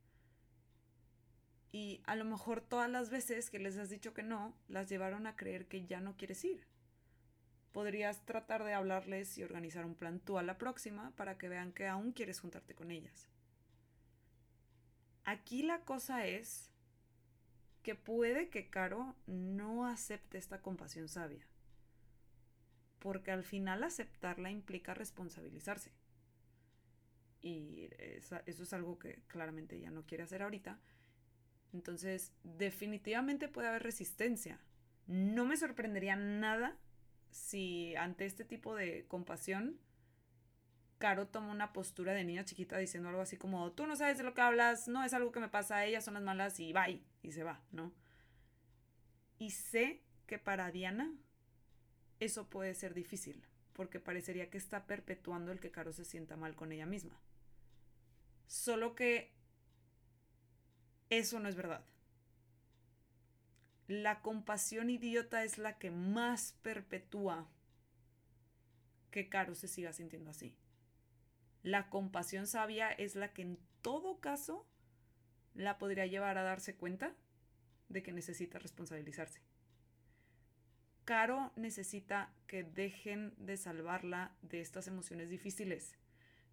Y 1.72 2.02
a 2.06 2.16
lo 2.16 2.26
mejor 2.26 2.62
todas 2.62 2.90
las 2.90 3.10
veces 3.10 3.50
que 3.50 3.60
les 3.60 3.78
has 3.78 3.90
dicho 3.90 4.14
que 4.14 4.24
no, 4.24 4.56
las 4.68 4.90
llevaron 4.90 5.28
a 5.28 5.36
creer 5.36 5.68
que 5.68 5.86
ya 5.86 6.00
no 6.00 6.18
quieres 6.18 6.44
ir. 6.44 6.66
Podrías 7.72 8.26
tratar 8.26 8.64
de 8.64 8.74
hablarles 8.74 9.38
y 9.38 9.44
organizar 9.44 9.86
un 9.86 9.94
plan 9.94 10.20
tú 10.20 10.40
a 10.40 10.44
la 10.44 10.58
próxima 10.58 11.12
para 11.16 11.38
que 11.38 11.50
vean 11.50 11.72
que 11.72 11.88
aún 11.88 12.12
quieres 12.12 12.40
juntarte 12.40 12.74
con 12.74 12.90
ellas. 12.90 13.30
Aquí 15.26 15.62
la 15.62 15.82
cosa 15.82 16.26
es 16.26 16.72
que 17.84 17.94
puede 17.94 18.50
que 18.50 18.70
Caro 18.70 19.16
no 19.28 19.86
acepte 19.86 20.40
esta 20.40 20.62
compasión 20.62 21.08
sabia, 21.08 21.46
porque 22.98 23.32
al 23.32 23.44
final 23.44 23.84
aceptarla 23.84 24.50
implica 24.50 24.96
responsabilizarse 24.96 25.92
y 27.42 27.90
eso 28.02 28.64
es 28.64 28.74
algo 28.74 29.00
que 29.00 29.22
claramente 29.28 29.78
ella 29.78 29.92
no 29.92 30.06
quiere 30.06 30.24
hacer 30.24 30.42
ahorita. 30.42 30.80
Entonces, 31.74 32.34
definitivamente 32.44 33.48
puede 33.48 33.68
haber 33.68 33.84
resistencia. 33.84 34.60
No 35.08 35.46
me 35.46 35.58
sorprendería 35.58 36.16
nada 36.16 36.78
si 37.32 37.96
ante 37.96 38.26
este 38.26 38.44
tipo 38.44 38.76
de 38.76 39.06
compasión, 39.08 39.80
Caro 40.98 41.28
toma 41.28 41.52
una 41.52 41.72
postura 41.72 42.14
de 42.14 42.26
niña 42.26 42.44
chiquita 42.44 42.78
diciendo 42.78 43.08
algo 43.08 43.22
así 43.22 43.38
como, 43.38 43.72
tú 43.72 43.88
no 43.88 43.96
sabes 43.96 44.18
de 44.18 44.24
lo 44.24 44.34
que 44.34 44.42
hablas, 44.42 44.90
no 44.90 45.04
es 45.04 45.14
algo 45.14 45.32
que 45.32 45.40
me 45.40 45.48
pasa, 45.48 45.86
ellas 45.86 46.04
son 46.04 46.16
las 46.16 46.24
malas 46.24 46.60
y 46.60 46.74
bye, 46.74 47.02
y 47.24 47.32
se 47.32 47.44
va, 47.44 47.62
¿no? 47.72 47.94
Y 49.38 49.52
sé 49.52 50.04
que 50.26 50.38
para 50.38 50.72
Diana 50.72 51.14
eso 52.20 52.50
puede 52.50 52.74
ser 52.74 52.94
difícil, 52.94 53.46
porque 53.72 54.02
parecería 54.02 54.50
que 54.50 54.58
está 54.58 54.88
perpetuando 54.88 55.54
el 55.54 55.62
que 55.62 55.72
Caro 55.72 55.94
se 55.94 56.04
sienta 56.04 56.36
mal 56.36 56.56
con 56.56 56.74
ella 56.74 56.86
misma. 56.86 57.18
Solo 58.48 58.94
que 58.94 59.32
eso 61.10 61.40
no 61.40 61.50
es 61.50 61.56
verdad. 61.56 61.84
La 63.88 64.22
compasión 64.22 64.90
idiota 64.90 65.44
es 65.44 65.58
la 65.58 65.78
que 65.78 65.90
más 65.90 66.54
perpetúa 66.62 67.48
que 69.12 69.30
Caro 69.30 69.56
se 69.56 69.68
siga 69.68 69.94
sintiendo 69.94 70.30
así. 70.30 70.56
La 71.64 71.90
compasión 71.90 72.46
sabia 72.46 72.92
es 72.92 73.16
la 73.16 73.34
que 73.34 73.42
en 73.42 73.60
todo 73.82 74.20
caso 74.20 74.68
la 75.56 75.78
podría 75.78 76.06
llevar 76.06 76.38
a 76.38 76.44
darse 76.44 76.76
cuenta 76.76 77.16
de 77.90 78.04
que 78.04 78.12
necesita 78.12 78.60
responsabilizarse. 78.60 79.42
Caro 81.06 81.52
necesita 81.56 82.32
que 82.46 82.64
dejen 82.64 83.34
de 83.38 83.58
salvarla 83.58 84.36
de 84.44 84.62
estas 84.62 84.88
emociones 84.88 85.30
difíciles 85.30 85.98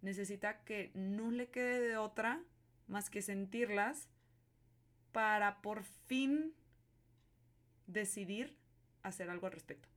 necesita 0.01 0.63
que 0.63 0.91
no 0.93 1.31
le 1.31 1.49
quede 1.49 1.79
de 1.79 1.97
otra 1.97 2.43
más 2.87 3.09
que 3.09 3.21
sentirlas 3.21 4.07
para 5.17 5.63
por 5.63 5.83
fin 5.83 6.53
decidir 7.87 8.55
hacer 9.01 9.31
algo 9.31 9.47
al 9.47 9.53
respecto. 9.53 9.89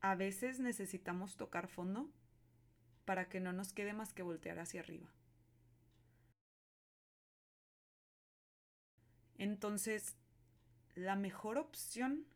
A 0.00 0.14
veces 0.14 0.60
necesitamos 0.60 1.36
tocar 1.36 1.66
fondo 1.66 2.08
para 3.04 3.28
que 3.28 3.40
no 3.40 3.52
nos 3.52 3.72
quede 3.72 3.94
más 3.94 4.12
que 4.12 4.22
voltear 4.22 4.60
hacia 4.60 4.78
arriba. 4.78 5.12
Entonces, 9.38 10.14
la 10.94 11.16
mejor 11.16 11.58
opción 11.58 12.28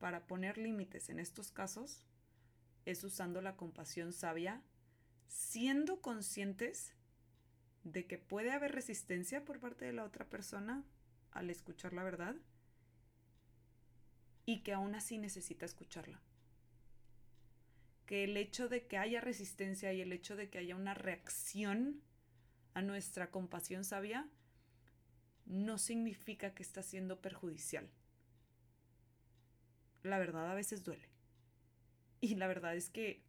para 0.00 0.26
poner 0.26 0.58
límites 0.58 1.08
en 1.08 1.18
estos 1.18 1.50
casos 1.50 2.04
es 2.84 3.02
usando 3.04 3.40
la 3.40 3.56
compasión 3.56 4.12
sabia, 4.12 4.60
siendo 5.28 6.02
conscientes 6.02 6.92
de 7.84 8.06
que 8.06 8.18
puede 8.18 8.50
haber 8.50 8.72
resistencia 8.72 9.44
por 9.44 9.60
parte 9.60 9.84
de 9.84 9.92
la 9.92 10.04
otra 10.04 10.24
persona 10.24 10.84
al 11.30 11.50
escuchar 11.50 11.92
la 11.92 12.02
verdad 12.02 12.34
y 14.46 14.62
que 14.62 14.72
aún 14.72 14.94
así 14.94 15.18
necesita 15.18 15.66
escucharla. 15.66 16.20
Que 18.06 18.24
el 18.24 18.36
hecho 18.36 18.68
de 18.68 18.86
que 18.86 18.98
haya 18.98 19.20
resistencia 19.20 19.92
y 19.92 20.00
el 20.00 20.12
hecho 20.12 20.36
de 20.36 20.50
que 20.50 20.58
haya 20.58 20.76
una 20.76 20.94
reacción 20.94 22.02
a 22.74 22.82
nuestra 22.82 23.30
compasión 23.30 23.84
sabia 23.84 24.28
no 25.46 25.78
significa 25.78 26.54
que 26.54 26.62
está 26.62 26.82
siendo 26.82 27.20
perjudicial. 27.20 27.90
La 30.02 30.18
verdad 30.18 30.50
a 30.50 30.54
veces 30.54 30.84
duele. 30.84 31.08
Y 32.20 32.36
la 32.36 32.46
verdad 32.46 32.74
es 32.74 32.88
que 32.88 33.22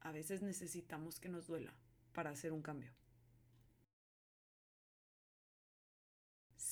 a 0.00 0.10
veces 0.12 0.42
necesitamos 0.42 1.20
que 1.20 1.28
nos 1.28 1.46
duela 1.46 1.72
para 2.12 2.30
hacer 2.30 2.52
un 2.52 2.62
cambio. 2.62 2.92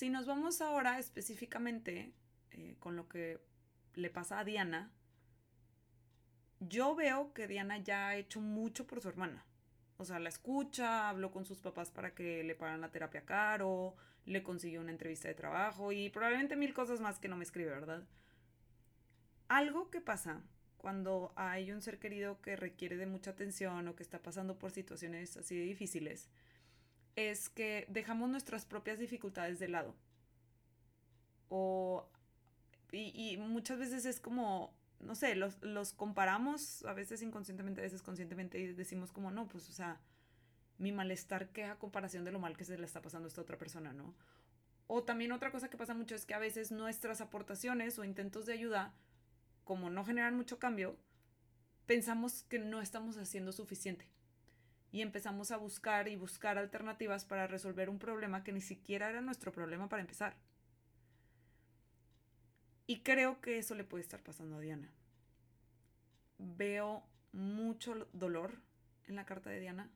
Si 0.01 0.09
nos 0.09 0.25
vamos 0.25 0.63
ahora 0.63 0.99
específicamente 0.99 2.15
eh, 2.53 2.75
con 2.79 2.97
lo 2.97 3.07
que 3.07 3.39
le 3.93 4.09
pasa 4.09 4.39
a 4.39 4.45
Diana, 4.45 4.91
yo 6.59 6.95
veo 6.95 7.35
que 7.35 7.47
Diana 7.47 7.77
ya 7.77 8.09
ha 8.09 8.17
hecho 8.17 8.41
mucho 8.41 8.87
por 8.87 9.03
su 9.03 9.11
hermana. 9.11 9.45
O 9.99 10.07
sea, 10.07 10.19
la 10.19 10.31
escucha, 10.31 11.11
habló 11.11 11.31
con 11.31 11.45
sus 11.45 11.61
papás 11.61 11.91
para 11.91 12.15
que 12.15 12.43
le 12.43 12.55
pagaran 12.55 12.81
la 12.81 12.91
terapia 12.91 13.27
caro, 13.27 13.95
le 14.25 14.43
consiguió 14.43 14.81
una 14.81 14.91
entrevista 14.91 15.29
de 15.29 15.35
trabajo 15.35 15.93
y 15.93 16.09
probablemente 16.09 16.57
mil 16.57 16.73
cosas 16.73 17.03
más 17.03 17.19
que 17.19 17.29
no 17.29 17.37
me 17.37 17.45
escribe, 17.45 17.69
¿verdad? 17.69 18.03
Algo 19.49 19.91
que 19.91 20.01
pasa 20.01 20.41
cuando 20.79 21.35
hay 21.37 21.73
un 21.73 21.83
ser 21.83 21.99
querido 21.99 22.41
que 22.41 22.57
requiere 22.57 22.97
de 22.97 23.05
mucha 23.05 23.33
atención 23.33 23.87
o 23.87 23.97
que 23.97 24.03
está 24.03 24.23
pasando 24.23 24.59
por 24.59 24.71
situaciones 24.71 25.37
así 25.37 25.61
difíciles, 25.61 26.31
es 27.17 27.49
que 27.49 27.87
dejamos 27.89 28.31
nuestras 28.31 28.65
propias 28.65 28.99
dificultades 28.99 29.59
de 29.59 29.69
lado. 29.69 29.95
O, 31.49 32.09
y, 32.93 33.33
y 33.33 33.37
muchas 33.37 33.79
veces 33.79 34.05
es 34.05 34.21
como, 34.21 34.75
no 35.01 35.15
sé, 35.15 35.35
los, 35.35 35.61
los 35.63 35.93
comparamos, 35.93 36.85
a 36.85 36.93
veces 36.93 37.23
inconscientemente, 37.23 37.81
a 37.81 37.85
veces 37.85 38.03
conscientemente, 38.03 38.59
y 38.59 38.73
decimos 38.73 39.13
como, 39.13 39.31
no, 39.31 39.49
pues, 39.49 39.69
o 39.69 39.73
sea, 39.73 40.01
mi 40.79 40.93
malestar 40.93 41.49
que 41.51 41.65
a 41.65 41.79
comparación 41.79 42.25
de 42.25 42.33
lo 42.33 42.39
mal 42.39 42.57
que 42.57 42.65
se 42.65 42.79
le 42.79 42.87
está 42.87 43.03
pasando 43.03 43.27
a 43.27 43.29
esta 43.29 43.43
otra 43.43 43.59
persona, 43.59 43.93
¿no? 43.93 44.15
O 44.87 45.05
también 45.05 45.33
otra 45.33 45.53
cosa 45.53 45.71
que 45.71 45.77
pasa 45.77 45.95
mucho 45.95 46.15
es 46.15 46.27
que 46.27 46.35
a 46.35 46.39
veces 46.39 46.73
nuestras 46.73 47.21
aportaciones 47.21 47.99
o 47.99 48.05
intentos 48.05 48.47
de 48.47 48.55
ayuda, 48.55 48.93
como 49.63 49.89
no 49.89 50.05
generan 50.05 50.37
mucho 50.37 50.59
cambio, 50.59 50.97
pensamos 51.87 52.45
que 52.45 52.59
no 52.59 52.81
estamos 52.81 53.17
haciendo 53.17 53.53
suficiente. 53.53 54.09
Y 54.93 55.03
empezamos 55.03 55.51
a 55.51 55.57
buscar 55.57 56.09
y 56.09 56.17
buscar 56.17 56.59
alternativas 56.59 57.25
para 57.25 57.47
resolver 57.47 57.89
un 57.89 57.99
problema 57.99 58.43
que 58.43 58.53
ni 58.53 58.61
siquiera 58.61 59.09
era 59.09 59.21
nuestro 59.21 59.53
problema 59.53 59.89
para 59.89 60.03
empezar. 60.03 60.37
Y 62.87 63.03
creo 63.03 63.41
que 63.41 63.59
eso 63.59 63.77
le 63.77 63.85
puede 63.85 64.03
estar 64.03 64.21
pasando 64.21 64.57
a 64.57 64.61
Diana. 64.61 64.91
Veo 66.39 67.05
mucho 67.33 68.09
dolor 68.13 68.59
en 69.07 69.15
la 69.15 69.27
carta 69.27 69.51
de 69.51 69.61
Diana. 69.61 69.91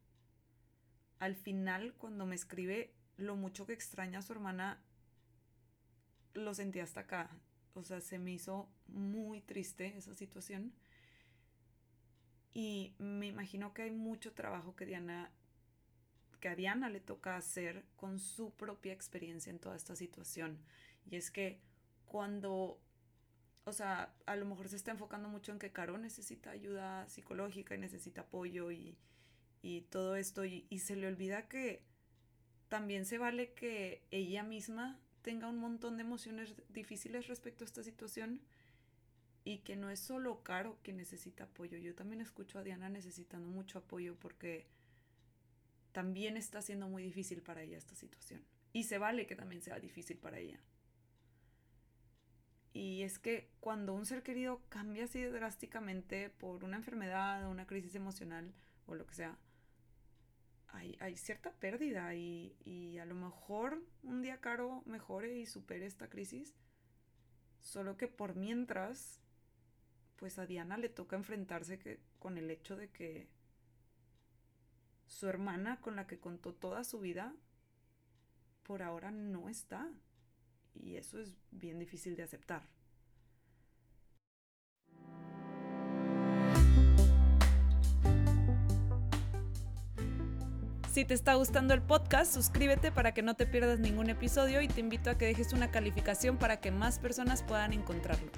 Al 1.19 1.35
final, 1.35 1.95
cuando 1.95 2.25
me 2.27 2.37
escribe 2.37 2.95
lo 3.17 3.35
mucho 3.35 3.67
que 3.67 3.73
extraña 3.73 4.21
a 4.21 4.23
su 4.23 4.33
hermana, 4.33 4.81
lo 6.35 6.55
sentí 6.55 6.81
hasta 6.81 7.01
acá. 7.01 7.31
O 7.75 7.83
sea, 7.83 8.01
se 8.01 8.19
me 8.19 8.33
hizo 8.33 8.69
muy 8.87 9.41
triste 9.41 9.97
esa 9.97 10.15
situación. 10.15 10.73
Y 12.55 12.95
me 12.99 13.27
imagino 13.27 13.75
que 13.75 13.83
hay 13.83 13.91
mucho 13.91 14.33
trabajo 14.33 14.75
que 14.77 14.87
Diana 14.87 15.31
que 16.41 16.49
a 16.49 16.57
Diana 16.57 16.91
le 16.91 17.01
toca 17.01 17.37
hacer 17.37 17.85
con 17.97 18.19
su 18.19 18.51
propia 18.51 18.93
experiencia 18.93 19.51
en 19.51 19.59
toda 19.59 19.77
esta 19.77 19.97
situación. 19.97 20.59
Y 21.11 21.17
es 21.17 21.31
que 21.31 21.59
cuando 22.07 22.79
o 23.65 23.73
sea, 23.73 24.15
a 24.27 24.37
lo 24.37 24.45
mejor 24.45 24.69
se 24.69 24.77
está 24.77 24.91
enfocando 24.91 25.29
mucho 25.29 25.51
en 25.51 25.59
que 25.59 25.73
Caro 25.73 25.97
necesita 25.97 26.51
ayuda 26.51 27.09
psicológica 27.09 27.75
y 27.75 27.79
necesita 27.79 28.23
apoyo 28.23 28.71
y, 28.71 28.97
todo 29.91 30.17
esto 30.17 30.45
y, 30.45 30.67
y, 30.69 30.81
se 30.81 30.95
le 30.95 31.07
olvida 31.07 31.49
que 31.49 31.83
también 32.69 33.07
se 33.07 33.17
vale 33.17 33.55
que 33.55 34.03
ella 34.11 34.43
misma 34.43 35.01
tenga 35.23 35.49
un 35.49 35.57
montón 35.57 35.97
de 35.97 36.03
emociones 36.03 36.55
difíciles 36.69 37.29
respecto 37.29 37.65
a 37.65 37.67
esta 37.67 37.83
situación 37.83 38.43
y 39.45 39.59
que 39.59 39.77
no 39.77 39.91
es 39.91 40.01
solo 40.01 40.43
Caro 40.43 40.79
que 40.83 40.93
necesita 40.93 41.45
apoyo. 41.45 41.77
Yo 41.79 41.95
también 41.95 42.21
escucho 42.21 42.59
a 42.59 42.65
Diana 42.65 42.89
necesitando 42.89 43.49
mucho 43.49 43.79
apoyo 43.79 44.17
porque 44.19 44.67
también 45.93 46.37
está 46.37 46.63
siendo 46.63 46.89
muy 46.89 47.03
difícil 47.03 47.43
para 47.43 47.63
ella 47.63 47.77
esta 47.77 47.95
situación. 47.95 48.43
Y 48.73 48.85
se 48.85 48.99
vale 48.99 49.27
que 49.27 49.37
también 49.37 49.63
sea 49.63 49.79
difícil 49.79 50.17
para 50.17 50.39
ella. 50.39 50.59
Y 52.73 53.03
es 53.03 53.21
que 53.21 53.51
cuando 53.61 53.95
un 53.95 54.05
ser 54.05 54.25
querido 54.25 54.61
cambia 54.69 55.05
así 55.05 55.23
drásticamente 55.23 56.31
por 56.31 56.65
una 56.65 56.77
enfermedad 56.77 57.47
o 57.47 57.51
una 57.51 57.67
crisis 57.67 57.95
emocional 57.95 58.53
o 58.87 58.97
lo 58.97 59.07
que 59.07 59.15
sea, 59.15 59.39
hay, 60.99 61.17
cierta 61.17 61.53
pérdida 61.53 62.17
y, 62.17 62.57
y, 62.65 62.99
a 62.99 63.05
lo 63.05 63.15
mejor 63.15 63.81
un 64.03 64.23
día 64.23 64.41
Caro 64.41 64.83
mejore 64.87 65.39
y 65.39 65.47
supere 65.47 65.87
esta 65.87 66.11
crisis, 66.11 66.57
solo 67.61 67.97
que 67.97 68.09
por 68.09 68.35
mientras, 68.35 69.21
pues 70.25 70.39
a 70.39 70.47
Diana 70.47 70.79
le 70.79 70.89
toca 70.89 71.17
enfrentarse 71.17 71.79
que, 71.79 72.01
con 72.19 72.39
el 72.39 72.51
hecho 72.51 72.77
de 72.79 72.89
que 72.89 73.29
su 75.07 75.29
hermana 75.29 75.83
con 75.83 75.97
la 75.97 76.07
que 76.07 76.19
contó 76.19 76.55
toda 76.55 76.83
su 76.83 76.99
vida, 76.99 77.35
por 78.63 78.83
ahora 78.83 79.11
no 79.11 79.51
está. 79.51 79.87
Y 80.73 80.97
eso 80.97 81.21
es 81.21 81.37
bien 81.51 81.79
difícil 81.79 82.17
de 82.17 82.23
aceptar. 82.23 82.63
Si 90.91 91.05
te 91.05 91.13
está 91.13 91.35
gustando 91.35 91.75
el 91.75 91.83
podcast, 91.83 92.33
suscríbete 92.33 92.91
para 92.91 93.13
que 93.13 93.21
no 93.21 93.35
te 93.35 93.47
pierdas 93.47 93.79
ningún 93.79 94.09
episodio 94.09 94.63
y 94.63 94.69
te 94.69 94.81
invito 94.81 95.11
a 95.11 95.19
que 95.19 95.27
dejes 95.27 95.53
una 95.53 95.71
calificación 95.71 96.39
para 96.39 96.63
que 96.63 96.71
más 96.71 96.99
personas 96.99 97.43
puedan 97.43 97.75
encontrarlo. 97.75 98.33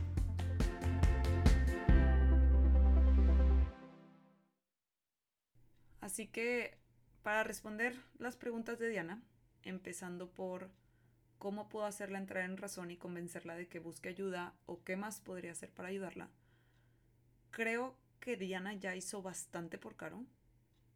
Así 6.16 6.28
que 6.28 6.78
para 7.22 7.44
responder 7.44 7.94
las 8.18 8.36
preguntas 8.36 8.78
de 8.78 8.88
Diana, 8.88 9.22
empezando 9.64 10.30
por 10.30 10.70
cómo 11.36 11.68
puedo 11.68 11.84
hacerla 11.84 12.16
entrar 12.16 12.44
en 12.44 12.56
razón 12.56 12.90
y 12.90 12.96
convencerla 12.96 13.54
de 13.54 13.68
que 13.68 13.80
busque 13.80 14.08
ayuda 14.08 14.54
o 14.64 14.82
qué 14.82 14.96
más 14.96 15.20
podría 15.20 15.52
hacer 15.52 15.70
para 15.74 15.90
ayudarla. 15.90 16.30
Creo 17.50 17.98
que 18.18 18.38
Diana 18.38 18.72
ya 18.72 18.96
hizo 18.96 19.20
bastante 19.20 19.76
por 19.76 19.94
Caro 19.96 20.24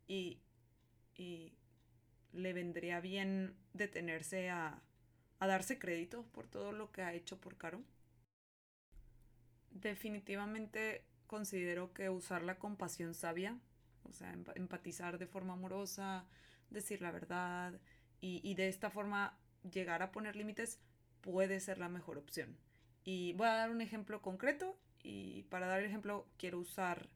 y, 0.08 0.40
y 1.14 1.52
le 2.32 2.54
vendría 2.54 3.00
bien 3.00 3.54
detenerse 3.74 4.48
a, 4.48 4.80
a 5.38 5.46
darse 5.46 5.78
crédito 5.78 6.24
por 6.32 6.48
todo 6.48 6.72
lo 6.72 6.92
que 6.92 7.02
ha 7.02 7.12
hecho 7.12 7.38
por 7.38 7.58
Caro. 7.58 7.82
Definitivamente 9.70 11.04
considero 11.26 11.92
que 11.92 12.08
usar 12.08 12.40
la 12.40 12.58
compasión 12.58 13.12
sabia, 13.12 13.60
o 14.04 14.12
sea, 14.12 14.32
empatizar 14.54 15.18
de 15.18 15.26
forma 15.26 15.54
amorosa, 15.54 16.26
decir 16.70 17.02
la 17.02 17.10
verdad 17.10 17.80
y, 18.20 18.40
y 18.42 18.54
de 18.54 18.68
esta 18.68 18.90
forma 18.90 19.38
llegar 19.70 20.02
a 20.02 20.12
poner 20.12 20.36
límites 20.36 20.80
puede 21.20 21.60
ser 21.60 21.78
la 21.78 21.88
mejor 21.88 22.18
opción. 22.18 22.56
Y 23.04 23.32
voy 23.34 23.48
a 23.48 23.54
dar 23.54 23.70
un 23.70 23.80
ejemplo 23.80 24.22
concreto 24.22 24.78
y 25.02 25.42
para 25.44 25.66
dar 25.66 25.80
el 25.80 25.86
ejemplo 25.86 26.26
quiero 26.36 26.58
usar 26.58 27.08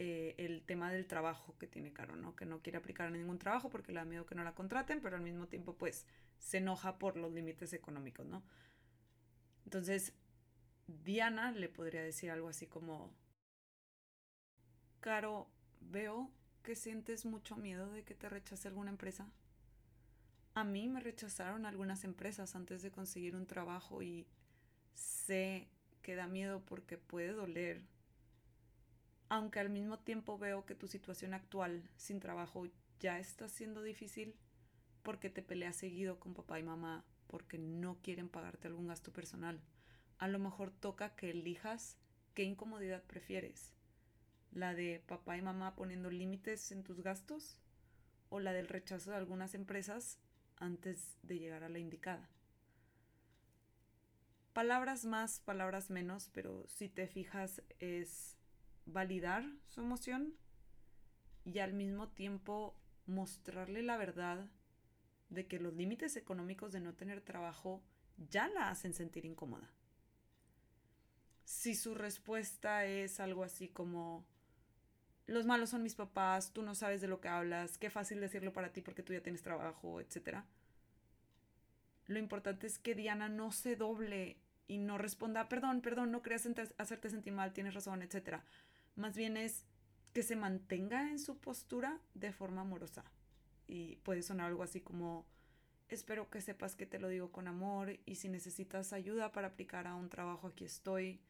eh, 0.00 0.34
el 0.38 0.62
tema 0.62 0.92
del 0.92 1.06
trabajo 1.06 1.56
que 1.58 1.66
tiene 1.66 1.92
Caro, 1.92 2.16
¿no? 2.16 2.36
Que 2.36 2.46
no 2.46 2.62
quiere 2.62 2.78
aplicar 2.78 3.08
en 3.08 3.14
ningún 3.14 3.38
trabajo 3.38 3.68
porque 3.68 3.92
le 3.92 3.98
da 3.98 4.04
miedo 4.04 4.26
que 4.26 4.34
no 4.34 4.44
la 4.44 4.54
contraten, 4.54 5.00
pero 5.00 5.16
al 5.16 5.22
mismo 5.22 5.48
tiempo 5.48 5.74
pues 5.76 6.06
se 6.38 6.58
enoja 6.58 6.98
por 6.98 7.16
los 7.16 7.32
límites 7.32 7.72
económicos, 7.72 8.24
¿no? 8.24 8.44
Entonces, 9.64 10.14
Diana 10.86 11.50
le 11.50 11.68
podría 11.68 12.00
decir 12.02 12.30
algo 12.30 12.48
así 12.48 12.66
como, 12.66 13.12
Caro, 15.00 15.50
veo 15.80 16.30
que 16.62 16.74
sientes 16.74 17.24
mucho 17.24 17.56
miedo 17.56 17.90
de 17.90 18.04
que 18.04 18.14
te 18.14 18.28
rechace 18.28 18.68
alguna 18.68 18.90
empresa. 18.90 19.26
A 20.54 20.64
mí 20.64 20.88
me 20.88 21.00
rechazaron 21.00 21.66
algunas 21.66 22.04
empresas 22.04 22.54
antes 22.56 22.82
de 22.82 22.90
conseguir 22.90 23.36
un 23.36 23.46
trabajo 23.46 24.02
y 24.02 24.26
sé 24.94 25.68
que 26.02 26.16
da 26.16 26.26
miedo 26.26 26.62
porque 26.64 26.98
puede 26.98 27.32
doler. 27.32 27.82
Aunque 29.28 29.60
al 29.60 29.70
mismo 29.70 29.98
tiempo 29.98 30.38
veo 30.38 30.64
que 30.64 30.74
tu 30.74 30.88
situación 30.88 31.34
actual 31.34 31.88
sin 31.96 32.18
trabajo 32.18 32.66
ya 32.98 33.18
está 33.18 33.48
siendo 33.48 33.82
difícil 33.82 34.34
porque 35.02 35.30
te 35.30 35.42
peleas 35.42 35.76
seguido 35.76 36.18
con 36.18 36.34
papá 36.34 36.58
y 36.58 36.62
mamá 36.62 37.04
porque 37.28 37.58
no 37.58 37.98
quieren 38.02 38.28
pagarte 38.28 38.68
algún 38.68 38.88
gasto 38.88 39.12
personal. 39.12 39.60
A 40.18 40.28
lo 40.28 40.38
mejor 40.38 40.70
toca 40.70 41.14
que 41.14 41.30
elijas 41.30 41.96
¿qué 42.34 42.42
incomodidad 42.42 43.02
prefieres? 43.04 43.77
¿La 44.52 44.74
de 44.74 45.02
papá 45.06 45.36
y 45.36 45.42
mamá 45.42 45.74
poniendo 45.74 46.10
límites 46.10 46.72
en 46.72 46.82
tus 46.82 47.02
gastos? 47.02 47.58
¿O 48.28 48.40
la 48.40 48.52
del 48.52 48.68
rechazo 48.68 49.10
de 49.10 49.16
algunas 49.16 49.54
empresas 49.54 50.18
antes 50.56 51.16
de 51.22 51.38
llegar 51.38 51.64
a 51.64 51.68
la 51.68 51.78
indicada? 51.78 52.28
Palabras 54.52 55.04
más, 55.04 55.40
palabras 55.40 55.90
menos, 55.90 56.30
pero 56.32 56.66
si 56.66 56.88
te 56.88 57.06
fijas 57.06 57.62
es 57.78 58.36
validar 58.86 59.44
su 59.68 59.82
emoción 59.82 60.34
y 61.44 61.60
al 61.60 61.72
mismo 61.72 62.08
tiempo 62.08 62.74
mostrarle 63.06 63.82
la 63.82 63.96
verdad 63.96 64.50
de 65.30 65.46
que 65.46 65.58
los 65.58 65.74
límites 65.74 66.16
económicos 66.16 66.72
de 66.72 66.80
no 66.80 66.94
tener 66.94 67.20
trabajo 67.20 67.82
ya 68.30 68.48
la 68.48 68.68
hacen 68.68 68.94
sentir 68.94 69.24
incómoda. 69.24 69.70
Si 71.44 71.74
su 71.74 71.94
respuesta 71.94 72.84
es 72.84 73.20
algo 73.20 73.44
así 73.44 73.68
como, 73.68 74.26
los 75.28 75.44
malos 75.44 75.70
son 75.70 75.82
mis 75.82 75.94
papás, 75.94 76.52
tú 76.52 76.62
no 76.62 76.74
sabes 76.74 77.02
de 77.02 77.06
lo 77.06 77.20
que 77.20 77.28
hablas, 77.28 77.76
qué 77.76 77.90
fácil 77.90 78.18
decirlo 78.18 78.54
para 78.54 78.72
ti 78.72 78.80
porque 78.80 79.02
tú 79.02 79.12
ya 79.12 79.22
tienes 79.22 79.42
trabajo, 79.42 80.00
etc. 80.00 80.38
Lo 82.06 82.18
importante 82.18 82.66
es 82.66 82.78
que 82.78 82.94
Diana 82.94 83.28
no 83.28 83.52
se 83.52 83.76
doble 83.76 84.38
y 84.66 84.78
no 84.78 84.96
responda, 84.96 85.48
perdón, 85.50 85.82
perdón, 85.82 86.10
no 86.10 86.22
creas 86.22 86.48
hacerte 86.78 87.10
sentir 87.10 87.34
mal, 87.34 87.52
tienes 87.52 87.74
razón, 87.74 88.00
etc. 88.02 88.38
Más 88.96 89.16
bien 89.16 89.36
es 89.36 89.66
que 90.14 90.22
se 90.22 90.34
mantenga 90.34 91.10
en 91.10 91.18
su 91.18 91.36
postura 91.36 92.00
de 92.14 92.32
forma 92.32 92.62
amorosa. 92.62 93.04
Y 93.66 93.96
puede 93.96 94.22
sonar 94.22 94.46
algo 94.46 94.62
así 94.62 94.80
como, 94.80 95.26
espero 95.90 96.30
que 96.30 96.40
sepas 96.40 96.74
que 96.74 96.86
te 96.86 96.98
lo 96.98 97.08
digo 97.08 97.30
con 97.30 97.48
amor 97.48 97.98
y 98.06 98.14
si 98.14 98.30
necesitas 98.30 98.94
ayuda 98.94 99.30
para 99.30 99.48
aplicar 99.48 99.86
a 99.86 99.94
un 99.94 100.08
trabajo 100.08 100.46
aquí 100.46 100.64
estoy. 100.64 101.20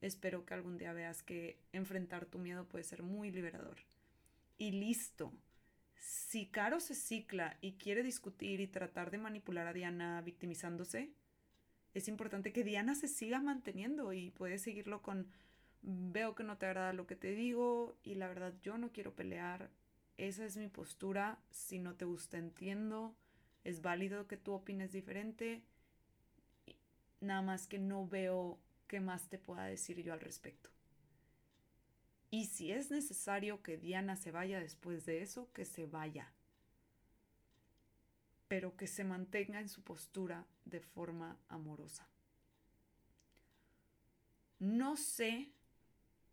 Espero 0.00 0.44
que 0.44 0.54
algún 0.54 0.78
día 0.78 0.92
veas 0.92 1.22
que 1.22 1.58
enfrentar 1.72 2.26
tu 2.26 2.38
miedo 2.38 2.66
puede 2.66 2.84
ser 2.84 3.02
muy 3.02 3.30
liberador. 3.30 3.78
Y 4.56 4.72
listo. 4.72 5.32
Si 5.96 6.46
Caro 6.46 6.80
se 6.80 6.94
cicla 6.94 7.58
y 7.60 7.72
quiere 7.72 8.02
discutir 8.02 8.60
y 8.60 8.68
tratar 8.68 9.10
de 9.10 9.18
manipular 9.18 9.66
a 9.66 9.72
Diana 9.72 10.20
victimizándose, 10.20 11.10
es 11.94 12.06
importante 12.08 12.52
que 12.52 12.64
Diana 12.64 12.94
se 12.94 13.08
siga 13.08 13.40
manteniendo 13.40 14.12
y 14.12 14.30
puede 14.30 14.58
seguirlo 14.58 15.02
con 15.02 15.28
veo 15.82 16.34
que 16.34 16.44
no 16.44 16.58
te 16.58 16.66
agrada 16.66 16.92
lo 16.92 17.06
que 17.06 17.16
te 17.16 17.32
digo 17.32 17.96
y 18.02 18.14
la 18.14 18.28
verdad 18.28 18.54
yo 18.62 18.78
no 18.78 18.92
quiero 18.92 19.14
pelear. 19.14 19.70
Esa 20.16 20.44
es 20.44 20.56
mi 20.56 20.68
postura. 20.68 21.38
Si 21.50 21.78
no 21.78 21.94
te 21.94 22.04
gusta 22.04 22.38
entiendo 22.38 23.16
es 23.68 23.82
válido 23.82 24.26
que 24.26 24.38
tú 24.38 24.52
opines 24.52 24.92
diferente. 24.92 25.62
Nada 27.20 27.42
más 27.42 27.66
que 27.66 27.78
no 27.78 28.06
veo 28.06 28.58
qué 28.88 29.00
más 29.00 29.28
te 29.28 29.38
pueda 29.38 29.64
decir 29.64 30.02
yo 30.02 30.12
al 30.12 30.20
respecto. 30.20 30.70
Y 32.30 32.46
si 32.46 32.72
es 32.72 32.90
necesario 32.90 33.62
que 33.62 33.78
Diana 33.78 34.16
se 34.16 34.32
vaya 34.32 34.60
después 34.60 35.06
de 35.06 35.22
eso, 35.22 35.50
que 35.52 35.64
se 35.64 35.86
vaya. 35.86 36.32
Pero 38.48 38.76
que 38.76 38.86
se 38.86 39.04
mantenga 39.04 39.60
en 39.60 39.68
su 39.68 39.82
postura 39.82 40.44
de 40.64 40.80
forma 40.80 41.38
amorosa. 41.48 42.08
No 44.58 44.96
sé 44.96 45.52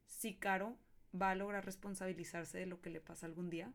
si 0.08 0.36
Caro 0.36 0.78
va 1.14 1.30
a 1.30 1.36
lograr 1.36 1.64
responsabilizarse 1.64 2.58
de 2.58 2.66
lo 2.66 2.82
que 2.82 2.90
le 2.90 3.00
pasa 3.00 3.26
algún 3.28 3.50
día. 3.50 3.72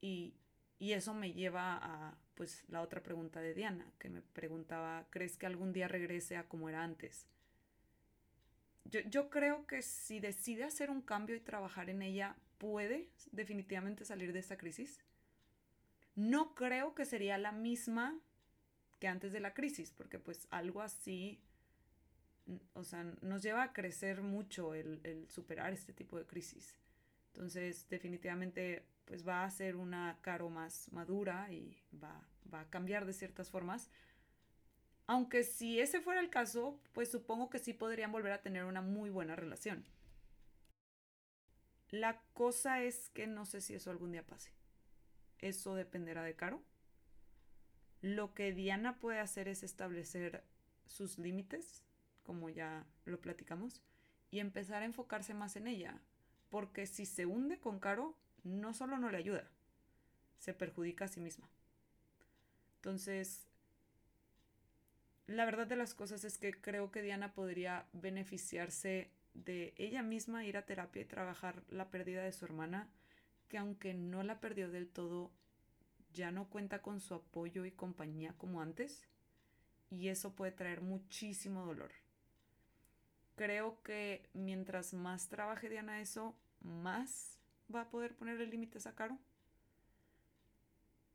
Y 0.00 0.36
y 0.78 0.92
eso 0.92 1.14
me 1.14 1.32
lleva 1.32 1.78
a 1.78 2.18
pues 2.36 2.64
la 2.68 2.82
otra 2.82 3.02
pregunta 3.02 3.40
de 3.40 3.54
Diana, 3.54 3.90
que 3.98 4.10
me 4.10 4.20
preguntaba, 4.20 5.06
¿crees 5.10 5.36
que 5.36 5.46
algún 5.46 5.72
día 5.72 5.88
regrese 5.88 6.36
a 6.36 6.46
como 6.46 6.68
era 6.68 6.84
antes? 6.84 7.26
Yo, 8.84 9.00
yo 9.00 9.30
creo 9.30 9.66
que 9.66 9.82
si 9.82 10.20
decide 10.20 10.64
hacer 10.64 10.90
un 10.90 11.00
cambio 11.02 11.34
y 11.34 11.40
trabajar 11.40 11.90
en 11.90 12.02
ella, 12.02 12.36
puede 12.58 13.08
definitivamente 13.32 14.04
salir 14.04 14.32
de 14.32 14.38
esta 14.38 14.56
crisis. 14.56 15.00
No 16.14 16.54
creo 16.54 16.94
que 16.94 17.04
sería 17.04 17.38
la 17.38 17.52
misma 17.52 18.18
que 19.00 19.08
antes 19.08 19.32
de 19.32 19.40
la 19.40 19.54
crisis, 19.54 19.92
porque 19.92 20.18
pues 20.18 20.46
algo 20.50 20.82
así, 20.82 21.40
o 22.74 22.84
sea, 22.84 23.02
nos 23.22 23.42
lleva 23.42 23.62
a 23.62 23.72
crecer 23.72 24.22
mucho 24.22 24.74
el, 24.74 25.00
el 25.04 25.28
superar 25.28 25.72
este 25.72 25.92
tipo 25.92 26.18
de 26.18 26.26
crisis. 26.26 26.78
Entonces, 27.32 27.88
definitivamente 27.88 28.86
pues 29.06 29.26
va 29.26 29.44
a 29.44 29.50
ser 29.50 29.76
una 29.76 30.18
Caro 30.20 30.50
más 30.50 30.92
madura 30.92 31.50
y 31.50 31.80
va, 32.02 32.22
va 32.52 32.60
a 32.60 32.70
cambiar 32.70 33.06
de 33.06 33.14
ciertas 33.14 33.50
formas. 33.50 33.88
Aunque 35.06 35.44
si 35.44 35.80
ese 35.80 36.00
fuera 36.00 36.20
el 36.20 36.30
caso, 36.30 36.78
pues 36.92 37.10
supongo 37.10 37.48
que 37.48 37.60
sí 37.60 37.72
podrían 37.72 38.12
volver 38.12 38.32
a 38.32 38.42
tener 38.42 38.64
una 38.64 38.82
muy 38.82 39.08
buena 39.08 39.36
relación. 39.36 39.84
La 41.90 42.20
cosa 42.34 42.82
es 42.82 43.08
que 43.10 43.28
no 43.28 43.44
sé 43.44 43.60
si 43.60 43.74
eso 43.74 43.90
algún 43.90 44.10
día 44.10 44.26
pase. 44.26 44.50
Eso 45.38 45.76
dependerá 45.76 46.24
de 46.24 46.34
Caro. 46.34 46.62
Lo 48.02 48.34
que 48.34 48.52
Diana 48.52 48.98
puede 48.98 49.20
hacer 49.20 49.46
es 49.46 49.62
establecer 49.62 50.44
sus 50.86 51.18
límites, 51.18 51.84
como 52.24 52.50
ya 52.50 52.84
lo 53.04 53.20
platicamos, 53.20 53.82
y 54.32 54.40
empezar 54.40 54.82
a 54.82 54.86
enfocarse 54.86 55.34
más 55.34 55.54
en 55.54 55.68
ella. 55.68 56.00
Porque 56.48 56.86
si 56.86 57.06
se 57.06 57.26
hunde 57.26 57.58
con 57.58 57.78
Caro, 57.78 58.16
no 58.46 58.72
solo 58.72 58.98
no 58.98 59.10
le 59.10 59.18
ayuda, 59.18 59.44
se 60.38 60.54
perjudica 60.54 61.06
a 61.06 61.08
sí 61.08 61.20
misma. 61.20 61.48
Entonces, 62.76 63.46
la 65.26 65.44
verdad 65.44 65.66
de 65.66 65.76
las 65.76 65.94
cosas 65.94 66.24
es 66.24 66.38
que 66.38 66.52
creo 66.52 66.90
que 66.90 67.02
Diana 67.02 67.34
podría 67.34 67.86
beneficiarse 67.92 69.10
de 69.34 69.74
ella 69.76 70.02
misma 70.02 70.44
ir 70.44 70.56
a 70.56 70.64
terapia 70.64 71.02
y 71.02 71.06
trabajar 71.06 71.62
la 71.68 71.90
pérdida 71.90 72.22
de 72.22 72.32
su 72.32 72.44
hermana, 72.44 72.88
que 73.48 73.58
aunque 73.58 73.92
no 73.92 74.22
la 74.22 74.40
perdió 74.40 74.70
del 74.70 74.88
todo, 74.88 75.32
ya 76.12 76.30
no 76.30 76.48
cuenta 76.48 76.80
con 76.80 77.00
su 77.00 77.14
apoyo 77.14 77.64
y 77.64 77.72
compañía 77.72 78.34
como 78.38 78.62
antes, 78.62 79.02
y 79.90 80.08
eso 80.08 80.34
puede 80.34 80.52
traer 80.52 80.80
muchísimo 80.80 81.66
dolor. 81.66 81.90
Creo 83.34 83.82
que 83.82 84.28
mientras 84.32 84.94
más 84.94 85.28
trabaje 85.28 85.68
Diana 85.68 86.00
eso, 86.00 86.34
más 86.60 87.35
va 87.74 87.82
a 87.82 87.90
poder 87.90 88.14
ponerle 88.14 88.46
límites 88.46 88.86
a 88.86 88.94
Caro? 88.94 89.18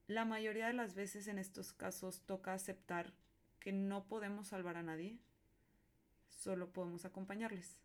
La 0.08 0.26
mayoría 0.26 0.68
de 0.68 0.74
las 0.74 0.94
veces 0.94 1.28
en 1.28 1.38
estos 1.38 1.74
casos 1.74 2.22
toca 2.26 2.54
aceptar 2.54 3.14
que 3.60 3.72
no 3.72 4.08
podemos 4.08 4.48
salvar 4.48 4.76
a 4.76 4.84
nadie, 4.84 5.20
solo 6.28 6.72
podemos 6.74 7.06
acompañarles. 7.06 7.78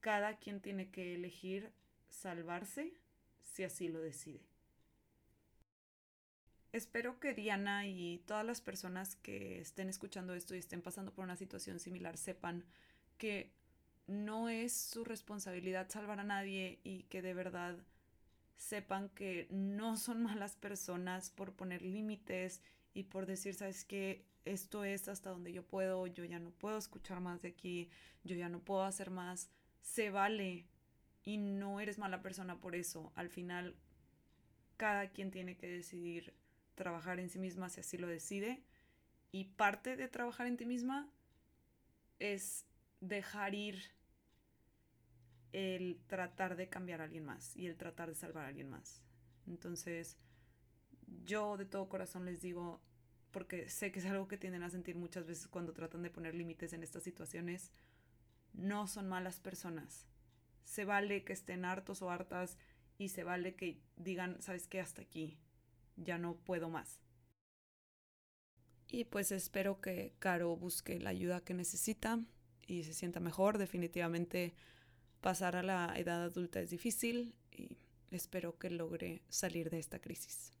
Cada 0.00 0.38
quien 0.38 0.60
tiene 0.60 0.90
que 0.90 1.14
elegir 1.14 1.72
salvarse 2.08 2.94
si 3.42 3.64
así 3.64 3.88
lo 3.88 4.00
decide. 4.00 4.40
Espero 6.72 7.18
que 7.18 7.32
Diana 7.32 7.86
y 7.86 8.18
todas 8.26 8.44
las 8.44 8.60
personas 8.60 9.16
que 9.16 9.60
estén 9.60 9.88
escuchando 9.88 10.34
esto 10.34 10.54
y 10.54 10.58
estén 10.58 10.82
pasando 10.82 11.14
por 11.14 11.24
una 11.24 11.36
situación 11.36 11.80
similar 11.80 12.18
sepan 12.18 12.64
que 13.16 13.50
no 14.08 14.48
es 14.48 14.72
su 14.72 15.04
responsabilidad 15.04 15.88
salvar 15.90 16.18
a 16.18 16.24
nadie 16.24 16.80
y 16.82 17.04
que 17.04 17.22
de 17.22 17.34
verdad 17.34 17.76
sepan 18.56 19.08
que 19.10 19.46
no 19.50 19.96
son 19.98 20.22
malas 20.22 20.56
personas 20.56 21.30
por 21.30 21.52
poner 21.52 21.82
límites 21.82 22.60
y 22.94 23.04
por 23.04 23.26
decir, 23.26 23.54
sabes 23.54 23.84
que 23.84 24.24
esto 24.44 24.82
es 24.82 25.08
hasta 25.08 25.30
donde 25.30 25.52
yo 25.52 25.62
puedo, 25.62 26.06
yo 26.06 26.24
ya 26.24 26.40
no 26.40 26.50
puedo 26.50 26.78
escuchar 26.78 27.20
más 27.20 27.42
de 27.42 27.48
aquí, 27.48 27.90
yo 28.24 28.34
ya 28.34 28.48
no 28.48 28.60
puedo 28.60 28.82
hacer 28.82 29.10
más, 29.10 29.50
se 29.82 30.10
vale 30.10 30.66
y 31.22 31.36
no 31.36 31.80
eres 31.80 31.98
mala 31.98 32.22
persona 32.22 32.58
por 32.58 32.74
eso. 32.74 33.12
Al 33.14 33.28
final, 33.28 33.76
cada 34.78 35.10
quien 35.10 35.30
tiene 35.30 35.56
que 35.56 35.68
decidir 35.68 36.32
trabajar 36.74 37.20
en 37.20 37.28
sí 37.28 37.38
misma 37.38 37.68
si 37.68 37.80
así 37.80 37.98
lo 37.98 38.06
decide 38.06 38.62
y 39.32 39.44
parte 39.44 39.96
de 39.96 40.08
trabajar 40.08 40.46
en 40.46 40.56
ti 40.56 40.64
misma 40.64 41.08
es 42.18 42.64
dejar 43.00 43.54
ir 43.54 43.97
el 45.52 46.00
tratar 46.06 46.56
de 46.56 46.68
cambiar 46.68 47.00
a 47.00 47.04
alguien 47.04 47.24
más 47.24 47.56
y 47.56 47.66
el 47.66 47.76
tratar 47.76 48.08
de 48.08 48.14
salvar 48.14 48.44
a 48.44 48.48
alguien 48.48 48.68
más. 48.68 49.02
Entonces, 49.46 50.18
yo 51.24 51.56
de 51.56 51.64
todo 51.64 51.88
corazón 51.88 52.24
les 52.24 52.40
digo, 52.40 52.80
porque 53.30 53.68
sé 53.68 53.92
que 53.92 54.00
es 54.00 54.06
algo 54.06 54.28
que 54.28 54.38
tienden 54.38 54.62
a 54.62 54.70
sentir 54.70 54.96
muchas 54.96 55.26
veces 55.26 55.48
cuando 55.48 55.72
tratan 55.72 56.02
de 56.02 56.10
poner 56.10 56.34
límites 56.34 56.72
en 56.72 56.82
estas 56.82 57.02
situaciones, 57.02 57.72
no 58.52 58.86
son 58.86 59.08
malas 59.08 59.40
personas. 59.40 60.06
Se 60.64 60.84
vale 60.84 61.24
que 61.24 61.32
estén 61.32 61.64
hartos 61.64 62.02
o 62.02 62.10
hartas 62.10 62.58
y 62.98 63.08
se 63.08 63.24
vale 63.24 63.54
que 63.54 63.80
digan, 63.96 64.40
sabes 64.42 64.66
qué, 64.66 64.80
hasta 64.80 65.02
aquí, 65.02 65.38
ya 65.96 66.18
no 66.18 66.36
puedo 66.36 66.68
más. 66.68 67.00
Y 68.90 69.04
pues 69.04 69.32
espero 69.32 69.80
que 69.80 70.14
Caro 70.18 70.56
busque 70.56 70.98
la 70.98 71.10
ayuda 71.10 71.44
que 71.44 71.54
necesita 71.54 72.20
y 72.66 72.84
se 72.84 72.94
sienta 72.94 73.20
mejor. 73.20 73.58
Definitivamente 73.58 74.54
pasar 75.20 75.56
a 75.56 75.62
la 75.62 75.92
edad 75.96 76.22
adulta 76.22 76.60
es 76.60 76.70
difícil 76.70 77.34
y 77.50 77.76
espero 78.10 78.58
que 78.58 78.70
logre 78.70 79.22
salir 79.28 79.70
de 79.70 79.78
esta 79.78 79.98
crisis. 79.98 80.52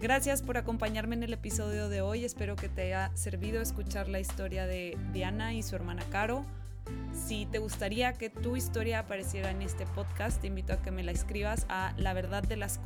Gracias 0.00 0.42
por 0.42 0.56
acompañarme 0.56 1.16
en 1.16 1.24
el 1.24 1.32
episodio 1.32 1.88
de 1.88 2.02
hoy. 2.02 2.24
Espero 2.24 2.54
que 2.54 2.68
te 2.68 2.82
haya 2.82 3.10
servido 3.16 3.60
escuchar 3.60 4.08
la 4.08 4.20
historia 4.20 4.64
de 4.64 4.96
Diana 5.12 5.54
y 5.54 5.64
su 5.64 5.74
hermana 5.74 6.04
Caro. 6.08 6.46
Si 7.12 7.46
te 7.46 7.58
gustaría 7.58 8.12
que 8.12 8.30
tu 8.30 8.56
historia 8.56 9.00
apareciera 9.00 9.50
en 9.50 9.62
este 9.62 9.86
podcast, 9.86 10.40
te 10.40 10.46
invito 10.46 10.72
a 10.72 10.82
que 10.82 10.90
me 10.90 11.02
la 11.02 11.12
escribas 11.12 11.66
a 11.68 11.92
la 11.96 12.12
verdad 12.12 12.42
de 12.42 12.56
las. 12.56 12.80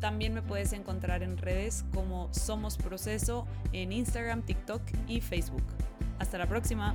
También 0.00 0.34
me 0.34 0.42
puedes 0.42 0.72
encontrar 0.72 1.22
en 1.22 1.38
redes 1.38 1.84
como 1.94 2.28
Somos 2.32 2.76
Proceso 2.76 3.46
en 3.72 3.92
Instagram, 3.92 4.42
TikTok 4.42 4.82
y 5.08 5.20
Facebook. 5.20 5.64
Hasta 6.18 6.38
la 6.38 6.46
próxima. 6.46 6.94